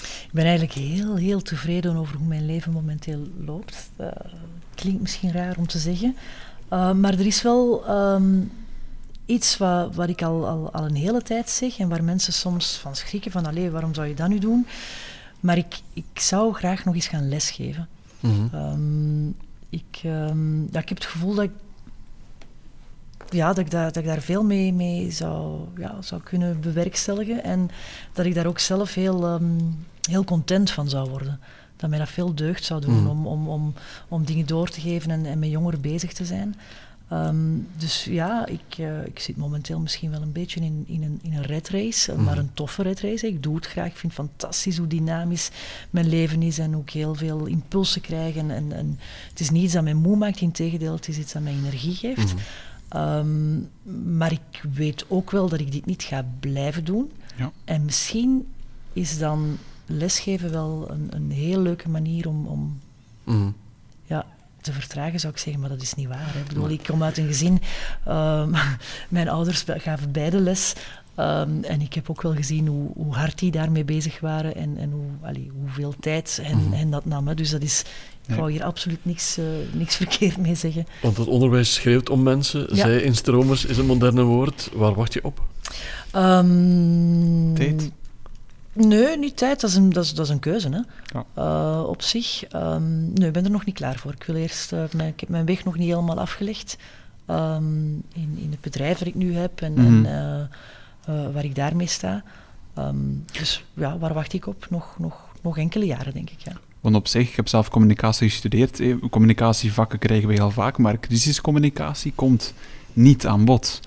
[0.00, 3.90] Ik ben eigenlijk heel, heel tevreden over hoe mijn leven momenteel loopt.
[4.00, 4.06] Uh,
[4.74, 6.16] klinkt misschien raar om te zeggen.
[6.72, 8.52] Uh, maar er is wel um,
[9.26, 12.76] iets wat, wat ik al, al, al, een hele tijd zeg en waar mensen soms
[12.76, 14.66] van schrikken van, allee, waarom zou je dat nu doen?
[15.40, 17.88] Maar ik, ik zou graag nog eens gaan lesgeven.
[18.20, 19.34] Mm -hmm.
[19.68, 21.50] ik, um, ja, ik heb het gevoel dat ik,
[23.28, 27.44] ja, dat ik, daar, dat ik daar veel mee, mee zou, ja, zou kunnen bewerkstelligen.
[27.44, 27.70] En
[28.12, 31.40] dat ik daar ook zelf heel, um, heel content van zou worden.
[31.76, 33.06] Dat mij dat veel deugd zou doen mm.
[33.06, 33.74] om, om, om,
[34.08, 36.54] om dingen door te geven en, en met jongeren bezig te zijn.
[37.12, 41.18] Um, dus ja, ik, uh, ik zit momenteel misschien wel een beetje in, in, een,
[41.22, 42.24] in een red race, mm.
[42.24, 43.26] maar een toffe red race.
[43.26, 43.86] Ik doe het graag.
[43.86, 45.50] Ik vind het fantastisch hoe dynamisch
[45.90, 48.36] mijn leven is en ook heel veel impulsen krijg.
[48.36, 48.98] En, en, en
[49.28, 51.52] het is niet iets dat mij moe maakt, in tegendeel, het is iets dat mij
[51.52, 52.34] energie geeft.
[52.34, 52.40] Mm.
[52.96, 53.68] Um,
[54.16, 57.12] maar ik weet ook wel dat ik dit niet ga blijven doen.
[57.36, 57.52] Ja.
[57.64, 58.46] En misschien
[58.92, 62.80] is dan lesgeven wel een, een heel leuke manier om, om
[63.24, 63.54] mm.
[64.04, 64.26] ja,
[64.62, 66.32] te vertragen, zou ik zeggen, maar dat is niet waar.
[66.32, 66.40] Hè.
[66.40, 67.60] Ik bedoel, ik kom uit een gezin,
[68.08, 68.54] um,
[69.08, 70.74] mijn ouders gaven beide les.
[71.16, 74.76] Um, en ik heb ook wel gezien hoe, hoe, hard die daarmee bezig waren en,
[74.78, 77.28] en hoe, allee, hoeveel tijd hen, mm hen dat nam.
[77.28, 77.34] Hè.
[77.34, 77.84] Dus dat is,
[78.26, 80.86] ik wou hier absoluut niks, uh, niks verkeerd mee zeggen.
[81.02, 82.60] Want het onderwijs schreeuwt om mensen.
[82.68, 82.74] Ja.
[82.74, 84.70] Zij in stromers is een moderne woord.
[84.74, 85.42] Waar wacht je op?
[86.16, 87.90] Um, tijd?
[88.72, 89.60] Nee, niet tijd.
[89.60, 90.68] Dat is een, dat is, dat is een keuze.
[90.68, 90.80] Hè.
[91.18, 91.24] Ja.
[91.38, 92.44] Uh, op zich.
[92.54, 94.12] Um, nee, ik ben er nog niet klaar voor.
[94.12, 96.76] Ik, wil eerst, uh, mijn, ik heb mijn weg nog niet helemaal afgelegd.
[97.30, 100.50] Um, in, in het bedrijf dat ik nu heb en, mm en
[101.08, 102.22] uh, waar ik daarmee sta.
[102.78, 104.66] Um, dus ja, waar wacht ik op?
[104.70, 106.38] Nog, nog, nog enkele jaren, denk ik.
[106.38, 106.52] Ja.
[106.80, 108.80] Want op zich, ik heb zelf communicatie gestudeerd.
[108.80, 112.54] Eh, communicatievakken krijgen we heel vaak, maar crisiscommunicatie komt
[112.92, 113.80] niet aan bod.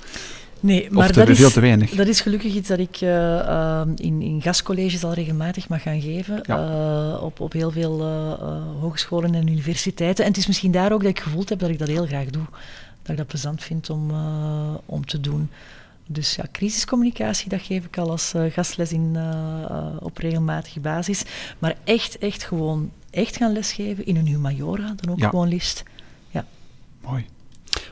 [0.64, 1.90] Nee, maar te, dat, is, veel te weinig.
[1.90, 6.02] dat is gelukkig iets dat ik uh, uh, in, in gastcolleges al regelmatig mag gaan
[6.02, 6.40] geven.
[6.44, 6.58] Ja.
[6.58, 8.04] Uh, op, op heel veel
[8.80, 10.24] hogescholen en universiteiten.
[10.24, 12.26] En het is misschien daar ook dat ik gevoeld heb dat ik dat heel graag
[12.26, 12.46] doe.
[13.02, 14.12] Dat ik dat plezant vind om,
[14.86, 15.50] om te doen.
[16.06, 19.18] Dus ja, crisiscommunicatie, dat geef ik al als gastles in,
[20.00, 21.24] op regelmatige basis.
[21.60, 25.30] Maar echt, echt gewoon echt gaan lesgeven in een humaniora, dan ook ja.
[25.30, 25.84] gewoon liefst.
[26.32, 26.46] Ja.
[27.02, 27.26] Mooi.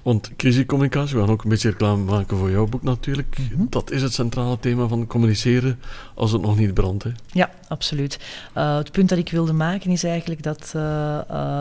[0.01, 3.37] Want crisiscommunicatie, we gaan ook een beetje reclame maken voor jouw boek natuurlijk.
[3.37, 3.65] Mhm.
[3.69, 5.79] Dat is het centrale thema van communiceren
[6.15, 7.03] als het nog niet brandt.
[7.03, 7.09] Hè?
[7.31, 8.19] Ja, absoluut.
[8.57, 11.19] Uh, het punt dat ik wilde maken is eigenlijk dat uh,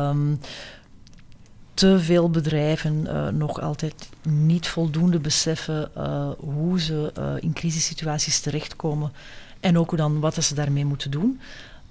[0.08, 0.38] um,
[1.74, 5.90] te veel bedrijven uh, nog altijd niet voldoende beseffen
[6.38, 9.12] hoe ze in crisissituaties terechtkomen
[9.60, 11.40] en ook dan wat ze daarmee moeten doen.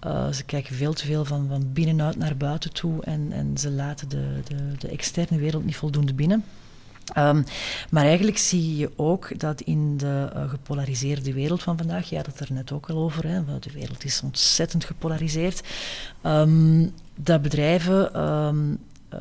[0.06, 3.72] Uh, ze kijken veel te veel van, van binnenuit naar buiten toe en, en ze
[3.72, 6.44] laten de, de, de externe wereld niet voldoende binnen.
[7.14, 7.44] Ehm,
[7.90, 12.40] maar eigenlijk zie je ook dat in de uh, gepolariseerde wereld van vandaag, ja, dat
[12.40, 15.62] er net ook al over, hè, de wereld is ontzettend gepolariseerd,
[16.24, 18.78] um, dat bedrijven um,
[19.14, 19.20] uh,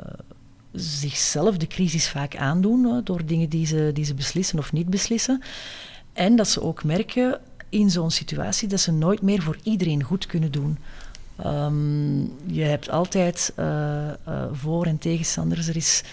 [0.72, 5.42] zichzelf de crisis vaak aandoen door dingen die ze, die ze beslissen of niet beslissen.
[6.12, 10.26] En dat ze ook merken in zo'n situatie dat ze nooit meer voor iedereen goed
[10.26, 10.78] kunnen doen.
[11.46, 13.52] Um, je hebt altijd
[14.52, 15.68] voor- en tegenstanders.
[15.68, 16.04] Er is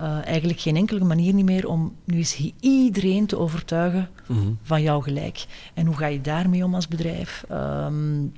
[0.00, 4.58] uh, eigenlijk geen enkele manier niet meer om nu eens iedereen te overtuigen mm -hmm.
[4.62, 5.46] van jouw gelijk.
[5.74, 7.44] En hoe ga je daarmee om als bedrijf?
[7.50, 8.32] Um,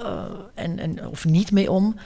[0.00, 0.24] uh,
[0.54, 1.96] en, en, of niet mee om?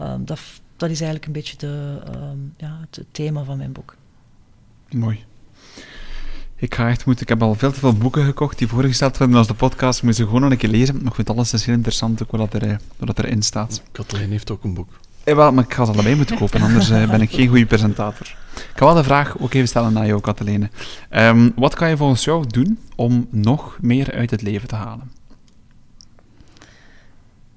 [0.00, 0.40] Um, dat,
[0.76, 3.96] dat is eigenlijk een beetje de, um, ja, het thema van mijn boek.
[4.90, 5.24] Mooi.
[6.60, 7.22] Ik ga echt moeten.
[7.22, 9.98] Ik heb al veel te veel boeken gekocht die voorgesteld werden als de podcast.
[9.98, 10.96] Ik moet ze gewoon nog een keer lezen.
[10.96, 13.82] Maar ik vind alles is heel interessant, ook wat, er, wat erin staat.
[13.92, 14.88] Kathleen heeft ook een boek.
[15.24, 17.66] Ja, wel, maar ik ga ze allebei moeten kopen, anders uh, ben ik geen goede
[17.66, 18.36] presentator.
[18.54, 20.70] Ik ga wel de vraag ook even stellen naar jou, Katelijne.
[21.10, 25.10] Um, wat kan je volgens jou doen om nog meer uit het leven te halen?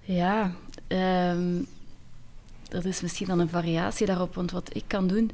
[0.02, 0.52] Ja,
[0.88, 1.66] um,
[2.74, 5.32] dat is misschien dan een variatie daarop, want wat ik kan doen...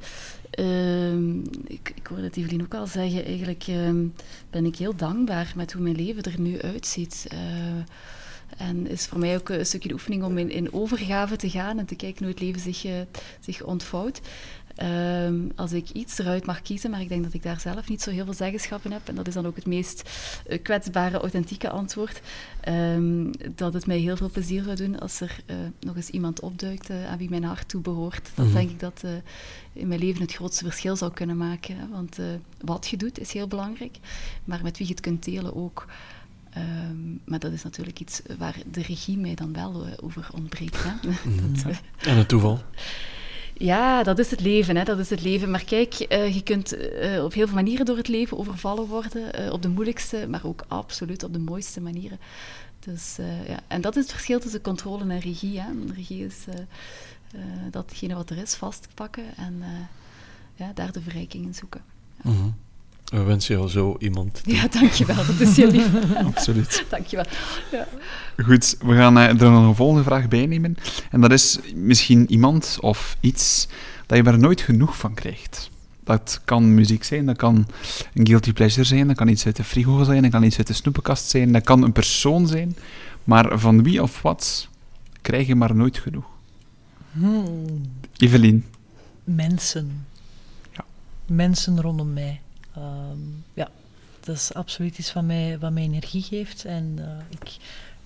[0.60, 3.66] Um, ik, ik hoorde het Evelien ook al zeggen, eigenlijk
[4.50, 7.28] ben ik heel dankbaar met hoe mijn leven er nu uitziet.
[7.34, 7.40] Uh,
[8.58, 11.80] en is voor mij ook een stukje de oefening om in, in overgave te gaan
[11.80, 12.92] en te kijken hoe het leven zich, uh,
[13.40, 14.22] zich ontvouwt.
[14.84, 18.02] Um, als ik iets eruit mag kiezen, maar ik denk dat ik daar zelf niet
[18.02, 20.10] zo heel veel zeggenschap in heb, en dat is dan ook het meest
[20.48, 22.22] uh, kwetsbare, authentieke antwoord,
[22.68, 26.40] um, dat het mij heel veel plezier zou doen als er uh, nog eens iemand
[26.40, 28.30] opduikt aan wie mijn hart toe behoort.
[28.36, 28.60] Dan mm -hmm.
[28.60, 29.04] denk ik dat
[29.74, 31.78] in mijn leven het grootste verschil zou kunnen maken.
[31.78, 31.88] Hè?
[31.88, 32.18] Want
[32.62, 33.98] wat je doet is heel belangrijk,
[34.44, 35.86] maar met wie je het kunt delen ook.
[36.58, 40.84] Um, maar dat is natuurlijk iets waar de regie mij dan wel uh, over ontbreekt.
[40.84, 40.92] Hè?
[40.92, 41.54] Mm.
[41.54, 41.78] dat, uh,
[42.12, 42.62] en het toeval?
[43.60, 44.76] Ja, dat is het leven.
[44.76, 44.84] Hè?
[44.84, 45.51] Dat is het leven.
[45.51, 46.74] Maar kijk, uh, je kunt
[47.24, 49.51] op heel veel manieren door het leven overvallen worden.
[49.51, 52.20] op de moeilijkste, maar ook absoluut op de mooiste manieren.
[52.80, 53.60] Dus, ja.
[53.68, 55.60] En dat is het verschil tussen controle en regie.
[55.60, 55.68] Hè?
[55.95, 56.45] Regie is
[57.72, 59.64] datgene wat er is, vastpakken en
[60.55, 61.82] ja, daar de verrijking in zoeken.
[62.24, 62.30] Ja.
[62.30, 62.55] -hmm.
[63.10, 64.41] We wensen jou zo iemand.
[64.45, 65.16] Ja, dankjewel.
[65.16, 65.88] Dat is heel lief.
[66.36, 66.86] Absoluut.
[66.89, 67.26] dankjewel.
[67.72, 67.88] Ja.
[68.43, 70.78] Goed, we gaan uh, er nog een volgende vraag bij nemen.
[71.12, 73.68] En dat is misschien iemand of iets
[74.05, 75.70] dat je er nooit genoeg van krijgt.
[76.03, 77.68] Dat kan muziek zijn, dat kan
[78.14, 80.68] een guilty pleasure zijn, dat kan iets uit de frigo zijn, dat kan iets uit
[80.68, 82.76] de snoepenkast zijn, dat kan een persoon zijn.
[83.24, 84.68] Maar van wie of wat
[85.22, 86.26] krijg je maar nooit genoeg?
[87.12, 87.82] Hmm.
[88.18, 88.66] Evelien.
[89.24, 90.05] Mensen.
[90.72, 90.86] Ja.
[91.26, 92.41] Mensen rondom mij.
[92.78, 93.70] Um, ja,
[94.20, 96.65] dat is absoluut iets wat mij, wat mij energie geeft.
[96.65, 97.57] En uh, ik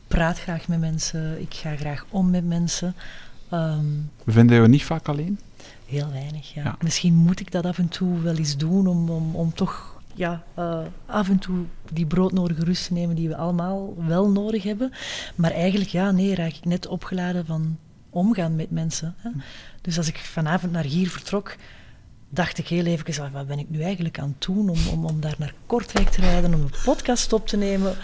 [0.07, 2.95] praat graag met mensen, ik ga graag om met mensen.
[3.53, 5.39] Um, We vinden jou niet vaak alleen?
[5.86, 6.64] Heel weinig, ja.
[6.64, 6.78] ja.
[6.82, 10.43] Misschien moet ik dat af en toe wel eens doen om, om, om toch ja,
[10.59, 14.91] uh, af en toe die broodnodige rust te nemen die we allemaal wel nodig hebben.
[15.36, 17.78] Maar eigenlijk, ja, nee, raak ik net opgeladen van
[18.09, 19.16] omgaan met mensen.
[19.18, 19.30] Hè.
[19.82, 21.55] Dus als ik vanavond naar hier vertrok,
[22.34, 25.22] dacht ik heel even, wat ben ik nu eigenlijk aan het doen om, om, om
[25.22, 27.96] daar naar Kortrijk te rijden, om een podcast op te nemen.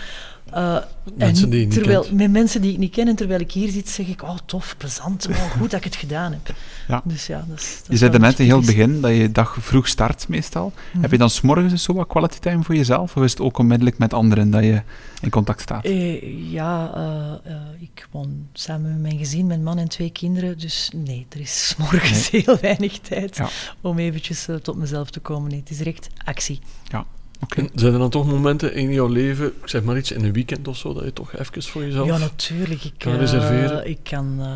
[0.53, 0.77] Uh,
[1.15, 2.13] mensen die je terwijl, kent.
[2.13, 3.07] Met mensen die ik niet ken.
[3.07, 5.95] En terwijl ik hier zit, zeg ik, oh tof, plezant, oh, goed dat ik het
[5.95, 6.55] gedaan heb.
[6.87, 7.01] Ja.
[7.03, 9.31] Dus ja, dat is, dat je zei er net in heel het begin dat je
[9.31, 10.65] dag vroeg start meestal.
[10.65, 11.01] Mm -hmm.
[11.01, 13.15] Heb je dan s'morgens zo wat quality time voor jezelf?
[13.15, 14.81] Of is het ook onmiddellijk met anderen dat je
[15.21, 15.85] in contact staat?
[15.85, 20.57] Uh, ja, uh, ik woon samen met mijn gezin, mijn man en twee kinderen.
[20.57, 22.41] Dus nee, er is s'morgens nee.
[22.45, 23.49] heel weinig tijd ja.
[23.81, 25.49] om eventjes tot mezelf te komen.
[25.49, 26.59] Nee, het is direct actie.
[26.83, 27.05] Ja.
[27.43, 27.69] Okay.
[27.75, 30.67] Zijn er dan toch momenten in jouw leven, ik zeg maar iets in een weekend
[30.67, 32.83] of zo, dat je toch even voor jezelf Ja, natuurlijk.
[32.83, 33.83] Ik kan reserveren?
[33.83, 34.47] Uh, ik kan, uh,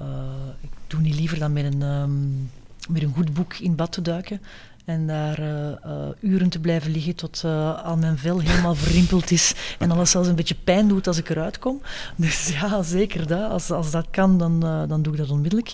[0.00, 0.06] uh,
[0.60, 2.50] ik doe niet liever dan met een, um,
[2.88, 4.40] met een goed boek in bad te duiken
[4.84, 5.38] en daar
[6.20, 7.44] uren te blijven liggen tot
[7.84, 11.28] al mijn vel helemaal verrimpeld is en alles zelfs een beetje pijn doet als ik
[11.28, 11.80] eruit kom.
[12.16, 13.50] Dus ja, zeker dat.
[13.50, 15.72] Als, als dat kan, dan, dan doe ik dat onmiddellijk.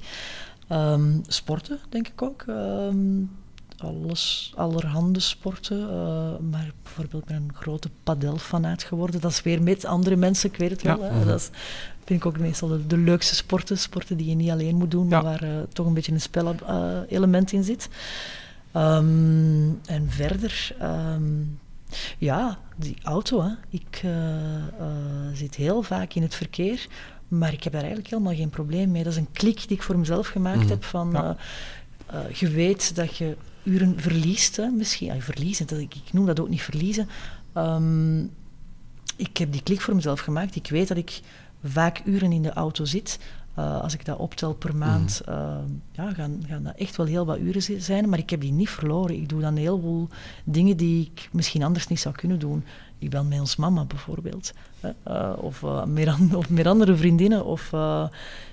[0.69, 2.45] Um, sporten, denk ik ook.
[2.49, 3.31] Um,
[3.83, 5.81] alles, allerhande sporten.
[5.81, 9.21] Uh, maar bijvoorbeeld ben een grote padelfanaat geworden.
[9.21, 11.05] Dat is weer met andere mensen, ik weet het wel.
[11.05, 11.11] Ja.
[11.11, 11.25] Hè.
[11.25, 11.51] Dat is,
[12.05, 13.79] vind ik ook meestal de, de, leukste sporten.
[13.79, 17.53] Sporten die je niet alleen moet doen, maar waar uh, toch een beetje een spelelement
[17.53, 17.89] uh, in zit.
[18.77, 21.59] Um, en verder, um,
[22.19, 23.43] ja, die auto.
[23.43, 23.51] Hè.
[23.69, 24.05] Ik
[25.35, 26.87] zit heel vaak in het verkeer.
[27.29, 29.03] Maar ik heb daar eigenlijk helemaal geen probleem mee.
[29.03, 30.69] Dat is een klik die ik voor mezelf gemaakt Mm.
[30.69, 31.11] heb van...
[31.13, 31.37] Ja.
[32.33, 34.57] je weet dat je uren verliest.
[34.57, 37.09] Hè, misschien, ja, verliezen, dat, ik, ik noem dat ook niet verliezen.
[37.57, 38.31] Um,
[39.17, 40.57] ik heb die klik voor mezelf gemaakt.
[40.57, 41.21] Ik weet dat ik
[41.65, 43.19] vaak uren in de auto zit.
[43.55, 45.57] als ik dat optel per maand, uh,
[45.93, 48.09] ja, gaan, gaan dat echt wel heel wat uren zijn.
[48.09, 49.17] Maar ik heb die niet verloren.
[49.17, 50.09] Ik doe dan heel veel
[50.45, 52.65] dingen die ik misschien anders niet zou kunnen doen.
[52.99, 54.53] Ik bel met ons mama bijvoorbeeld.
[55.37, 57.45] of, meer of met andere vriendinnen.
[57.45, 57.73] Of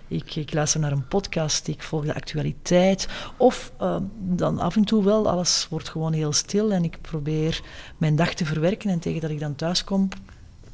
[0.10, 3.08] ik, ik, luister naar een podcast, ik volg de actualiteit.
[3.38, 3.72] Of
[4.20, 7.62] dan af en toe wel, alles wordt gewoon heel stil en ik probeer
[7.98, 8.90] mijn dag te verwerken.
[8.90, 10.10] En tegen dat ik dan thuis kom,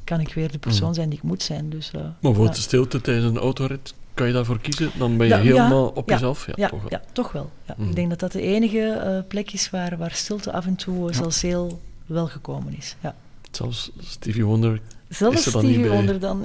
[0.04, 0.94] kan ik weer de persoon mm.
[0.94, 1.70] zijn die ik moet zijn.
[1.70, 4.90] Dus, uh, maar voor de stilte tijdens een autorit, kan je daarvoor kiezen?
[4.98, 6.46] Dan ben je helemaal op jezelf?
[6.54, 6.90] Ja, toch wel.
[6.90, 7.50] Ja, toch wel.
[7.76, 7.88] Mm.
[7.88, 11.14] Ik denk dat dat de enige uh, plek is waar, waar stilte af en toe
[11.14, 12.96] zelfs heel welgekomen is.
[13.02, 13.14] Ja.
[13.50, 16.44] Zelfs Stevie Wonder Zelfs Stevie Wonder dan.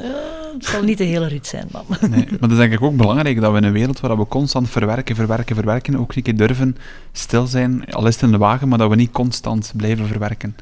[0.53, 1.85] het zal niet de hele rit zijn, man.
[2.09, 4.27] Nee, maar dat is denk ik ook belangrijk dat we in een wereld waar we
[4.27, 6.77] constant verwerken, verwerken, verwerken, ook een keer durven
[7.11, 10.55] stil zijn, al is het in de wagen, maar dat we niet constant blijven verwerken.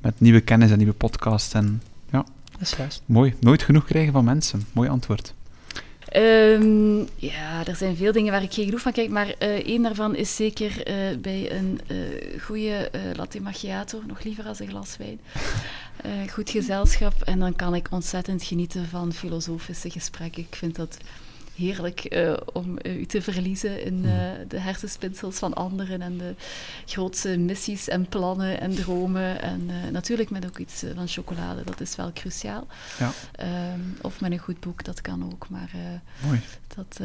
[0.00, 1.80] Met nieuwe kennis en nieuwe podcasts en
[2.58, 3.02] dat is juist.
[3.06, 3.34] Mooi.
[3.40, 4.66] Nooit genoeg krijgen van mensen.
[4.72, 5.34] Mooi antwoord.
[6.16, 9.82] Um, ja, er zijn veel dingen waar ik geen genoeg van kijk, maar uh, één
[9.82, 11.96] daarvan is zeker uh, bij een uh,
[12.42, 15.20] goede latte macchiato, nog liever als een glas wijn.
[16.30, 20.42] Goed gezelschap en dan kan ik ontzettend genieten van filosofische gesprekken.
[20.42, 20.96] Ik vind dat
[21.54, 24.10] heerlijk uh, om uh, u te verliezen in uh,
[24.48, 26.34] de hersenspinsels van anderen en de
[26.86, 29.42] grootste missies en plannen en dromen.
[29.42, 32.66] En natuurlijk met ook iets van chocolade, dat is wel cruciaal.
[32.98, 33.12] Ja.
[33.72, 35.48] Um, of met een goed boek, dat kan ook.
[35.48, 35.70] Maar
[36.24, 36.40] Mooi.
[36.74, 37.00] dat,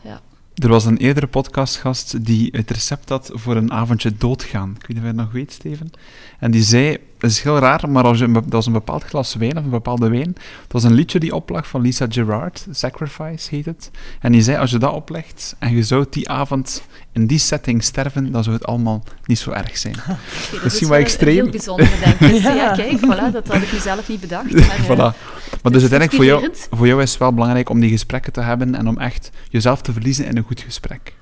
[0.00, 0.20] ja.
[0.54, 4.70] Er was een eerdere podcastgast die het recept had voor een avondje doodgaan.
[4.70, 5.90] Ik weet niet of je het nog weet, Steven.
[6.38, 9.34] En die zei, dat is heel raar, maar als je, dat was een bepaald glas
[9.34, 10.34] wijn of een bepaalde wijn.
[10.62, 13.90] Het was een liedje die oplag van Lisa Gerard, Sacrifice heet het.
[14.20, 17.82] En die zei, als je dat oplegt en je zou die avond in die setting
[17.82, 19.94] sterven, dan zou het allemaal niet zo erg zijn.
[20.52, 21.42] Okay, dat is wel extreem.
[21.42, 22.42] heel bijzonder, denk ik.
[22.42, 22.54] ja.
[22.54, 22.72] ja.
[22.72, 24.52] kijk, voilà, dat had ik mezelf niet bedacht.
[24.66, 25.16] Maar, voilà.
[25.62, 28.40] maar dus uiteindelijk, voor jou, voor jou is het wel belangrijk om die gesprekken te
[28.40, 31.14] hebben en om echt jezelf te verliezen in een goed gesprek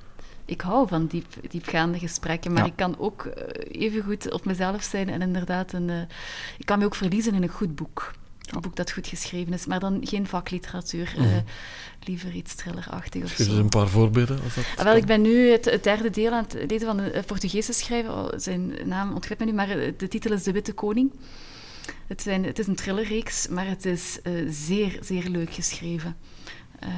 [0.51, 3.33] ik hou van diep, diepgaande gesprekken, maar ik kan ook uh,
[3.83, 6.01] even goed op mezelf zijn en inderdaad, een, uh,
[6.59, 8.13] ik kan me ook verliezen in een goed boek.
[8.41, 11.15] Een boek dat goed geschreven is, maar dan geen vakliteratuur.
[11.17, 11.25] Mm.
[11.25, 11.37] Uh,
[12.05, 14.37] liever iets thrillerachtig of Geef eens een paar voorbeelden.
[14.37, 17.25] Dat ah, wel, ik ben nu het, het, derde deel aan het lezen van een
[17.25, 18.13] Portugese schrijver.
[18.13, 21.13] Oh, zijn naam ontglipt me nu, maar de titel is De Witte Koning.
[22.07, 26.17] Het, zijn, het is een thrillerreeks, maar het is zeer, zeer leuk geschreven.
[26.79, 26.91] Ehm,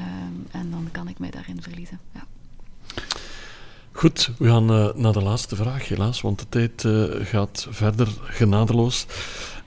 [0.51, 2.01] en dan kan ik mij daarin verliezen.
[2.15, 2.27] Ja.
[3.93, 8.09] Goed, we gaan uh, naar de laatste vraag, helaas, want de tijd uh, gaat verder
[8.23, 9.07] genadeloos.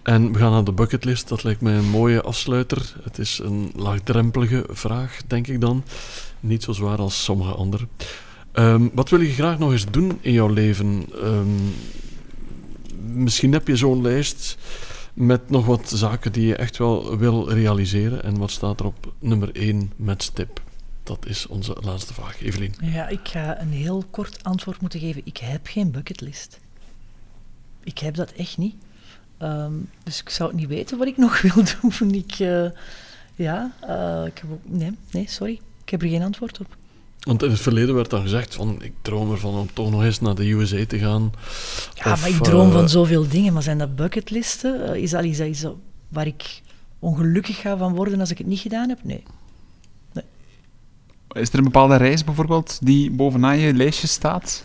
[0.03, 2.95] En we gaan naar de bucketlist, dat lijkt mij een mooie afsluiter.
[3.03, 5.83] Het is een laagdrempelige vraag, denk ik dan.
[6.39, 7.87] Niet zo zwaar als sommige andere.
[8.53, 11.05] Um, wat wil je graag nog eens doen in jouw leven?
[11.23, 11.73] Um,
[13.03, 14.57] misschien heb je zo'n lijst
[15.13, 18.23] met nog wat zaken die je echt wel wil realiseren.
[18.23, 20.61] En wat staat er op nummer 1 met stip?
[21.05, 22.41] Dat is onze laatste vraag.
[22.41, 22.73] Evelien.
[22.81, 25.21] Ja, ik ga een heel kort antwoord moeten geven.
[25.25, 26.59] Ik heb geen bucketlist.
[27.83, 28.75] Ik heb dat echt niet.
[29.41, 32.13] Um, dus ik zou het niet weten wat ik nog wil doen.
[32.13, 32.65] Ik, uh,
[33.35, 35.59] ja, uh, ik heb ook, nee, nee, sorry.
[35.83, 36.77] Ik heb er geen antwoord op.
[37.19, 40.19] Want in het verleden werd dan gezegd van ik droom ervan om toch nog eens
[40.19, 41.31] naar de USA te gaan.
[41.93, 43.53] Ja, of, maar ik droom uh, van zoveel dingen.
[43.53, 45.01] Maar zijn dat bucketlisten?
[45.01, 45.65] is dat iets
[46.07, 46.61] waar ik
[46.99, 48.99] ongelukkig ga van worden als ik het niet gedaan heb?
[49.03, 49.23] Nee.
[51.35, 54.63] Is er een bepaalde reis bijvoorbeeld die bovenaan je lijstje staat?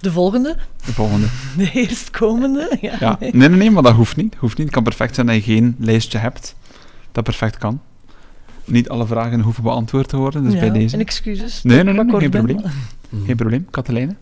[0.00, 0.56] De volgende?
[0.84, 1.26] De volgende.
[1.56, 2.78] De eerstkomende?
[2.80, 3.16] Ja, ja.
[3.20, 3.32] Nee.
[3.32, 3.48] nee.
[3.48, 4.34] nee, maar dat hoeft niet.
[4.34, 4.66] hoeft niet.
[4.66, 6.54] Het kan perfect zijn dat je geen lijstje hebt.
[7.12, 7.80] Dat perfect kan.
[8.64, 10.94] Niet alle vragen hoeven beantwoord te worden, dus ja, bij deze.
[10.94, 11.62] En excuses.
[11.62, 12.60] Nee, nee, nee, geen probleem.
[13.26, 13.66] Geen probleem.
[13.70, 14.16] Katelijne?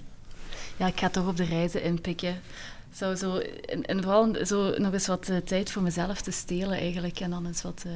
[0.76, 2.34] Ja, ik ga toch op de reizen inpikken
[2.92, 6.78] zou zo, en, en, vooral zo nog eens wat uh, tijd voor mezelf te stelen
[6.78, 7.20] eigenlijk.
[7.20, 7.92] En dan eens wat, uh,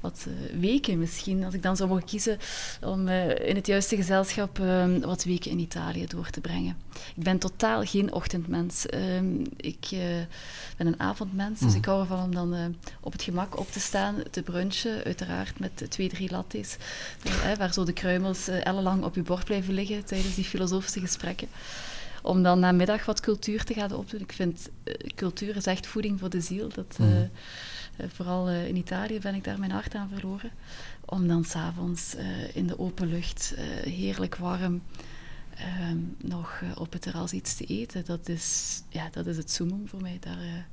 [0.00, 1.44] wat uh, weken misschien.
[1.44, 2.38] Als ik dan zou mogen kiezen
[2.80, 6.76] om in het juiste gezelschap ehm, wat weken in Italië door te brengen.
[7.16, 8.86] Ik ben totaal geen ochtendmens.
[8.94, 9.88] Um, ik
[10.76, 11.76] ben een avondmens, dus mm.
[11.76, 15.04] ik hou ervan om dan op het gemak op te staan, te brunchen.
[15.04, 16.76] Uiteraard met twee, drie lattes.
[17.58, 21.48] waar zo de kruimels ellenlang op je bord blijven liggen tijdens die filosofische gesprekken
[22.22, 24.20] om dan namiddag wat cultuur te gaan opdoen.
[24.20, 26.68] Ik vind uh, cultuur is echt voeding voor de ziel.
[26.68, 27.30] Dat, uh, mm.
[28.08, 30.50] vooral in Italië ben ik daar mijn hart aan verloren.
[31.04, 32.16] Om dan s'avonds
[32.54, 33.54] in de open lucht,
[33.84, 34.82] heerlijk warm,
[35.56, 38.04] ehm, nog op het terras iets te eten.
[38.04, 40.16] Dat is, ja, dat is het summum voor mij.
[40.20, 40.66] Daar,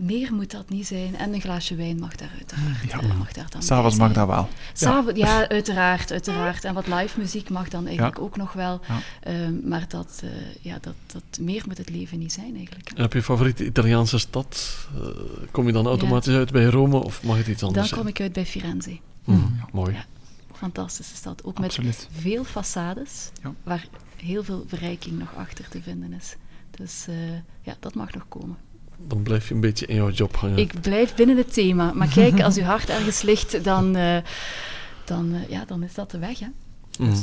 [0.00, 1.16] meer moet dat niet zijn.
[1.16, 3.02] En een glaasje wijn mag daar uiteraard.
[3.08, 3.14] Ja.
[3.14, 4.48] Mag daar dan S'avonds mag dat wel.
[4.72, 5.40] S'avonds, ja.
[5.40, 5.48] ja.
[5.48, 6.64] uiteraard, uiteraard.
[6.64, 8.80] En wat live muziek mag dan eigenlijk ook nog wel.
[9.28, 10.30] Um, maar dat, uh,
[10.60, 12.90] ja, dat, dat meer moet het leven niet zijn eigenlijk.
[12.94, 14.78] En heb je favoriete Italiaanse stad?
[14.96, 15.06] Uh,
[15.50, 18.20] kom je dan automatisch uit bij Rome of mag het iets anders Dan kom ik
[18.20, 18.98] uit bij Firenze.
[19.24, 19.96] Mm, mooi.
[20.52, 21.44] fantastische stad.
[21.44, 22.08] Ook Absoluut.
[22.10, 23.54] met veel façades, Ja.
[23.62, 23.86] waar
[24.16, 26.36] heel veel verrijking nog achter te vinden is.
[26.70, 27.14] Dus eh,
[27.62, 28.56] ja, dat mag nog komen.
[29.06, 30.58] Dan blijf je een beetje in jouw job hangen.
[30.58, 31.92] Ik blijf binnen het thema.
[31.92, 34.16] Maar kijk, als uw hart ergens ligt, dan, eh,
[35.04, 36.38] dan, eh, ja, dan is dat de weg.
[36.38, 36.46] Hè?
[36.98, 37.16] Mhm.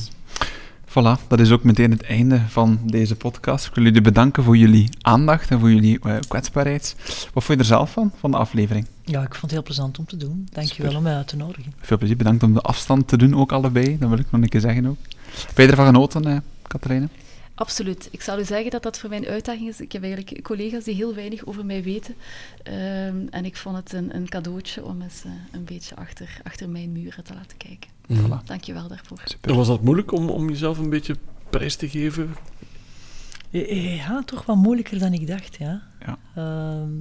[0.89, 3.65] Voilà, dat is ook meteen het einde van deze podcast.
[3.65, 6.95] Ik wil jullie bedanken voor jullie aandacht en voor jullie eh, kwetsbaarheid.
[7.33, 8.87] Wat vond je er zelf van, van de aflevering?
[9.03, 10.47] Ja, ik vond het heel plezant om te doen.
[10.51, 11.73] Dank je wel om mij uit te nodigen.
[11.79, 13.97] Veel plezier, bedankt om de afstand te doen, ook allebei.
[13.99, 14.97] Dat wil ik nog een keer zeggen ook.
[15.53, 17.09] Ben je ervan genoten, Katharijne?
[17.55, 18.07] Absoluut.
[18.11, 19.81] Ik zal u zeggen dat dat voor mij een uitdaging is.
[19.81, 22.15] Ik heb eigenlijk collega's die heel weinig over mij weten.
[22.63, 26.69] Ehm, en ik vond het een, een cadeautje om eens eh, een beetje achter, achter
[26.69, 27.89] mijn muren te laten kijken.
[28.07, 28.25] Mhm.
[28.25, 28.45] Voilà.
[28.45, 29.21] Dank je wel daarvoor.
[29.23, 29.51] Super.
[29.51, 31.15] En was dat moeilijk om, om jezelf een beetje
[31.49, 32.35] prijs te geven?
[33.49, 35.81] Ja, toch wat moeilijker dan ik dacht, ja.
[35.99, 36.17] Ja.
[36.35, 36.91] Ehm,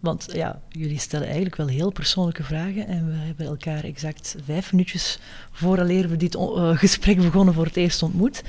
[0.00, 4.72] want ja, jullie stellen eigenlijk wel heel persoonlijke vragen en we hebben elkaar exact vijf
[4.72, 5.18] minuutjes
[5.52, 8.42] vooraleer we dit eh, gesprek begonnen voor het eerst ontmoet.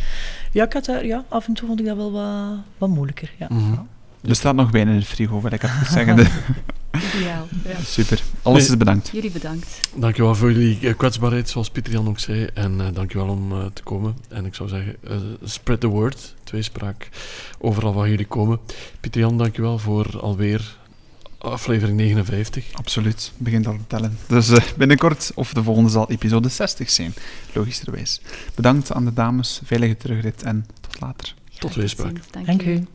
[0.52, 3.32] Ja, ik had daar, ja, af en toe vond ik dat wel wat, wat moeilijker,
[3.38, 3.48] ja.
[3.50, 3.74] Mhm.
[4.28, 6.16] Er staat nog wijn in het frigo, wil ik even zeggen.
[6.16, 6.30] De-
[7.18, 7.48] Ideaal.
[7.66, 7.80] Ja.
[7.84, 8.22] Super.
[8.42, 9.10] Alles is bedankt.
[9.14, 9.90] Jullie bedankt.
[9.96, 12.46] Dankjewel voor jullie eh, kwetsbaarheid, zoals Pieter Jan ook zei.
[12.54, 14.16] En eh, dankjewel om eh, te komen.
[14.30, 14.96] En ik zou zeggen,
[15.44, 16.36] spread the word.
[16.44, 17.10] Tweespraak
[17.60, 18.60] overal waar jullie komen.
[19.00, 20.78] Pieter Jan, dankjewel voor alweer
[21.42, 22.66] aflevering 59.
[22.74, 24.18] Absoluut, begint al te tellen.
[24.28, 27.14] Dus eh, binnenkort, of de volgende zal episode 60 zijn,
[27.54, 28.22] logischerwijs.
[28.56, 31.36] Bedankt aan de dames, veilige terugrit en tot later.
[31.60, 32.20] Tot weerspraak.
[32.46, 32.86] Dank u.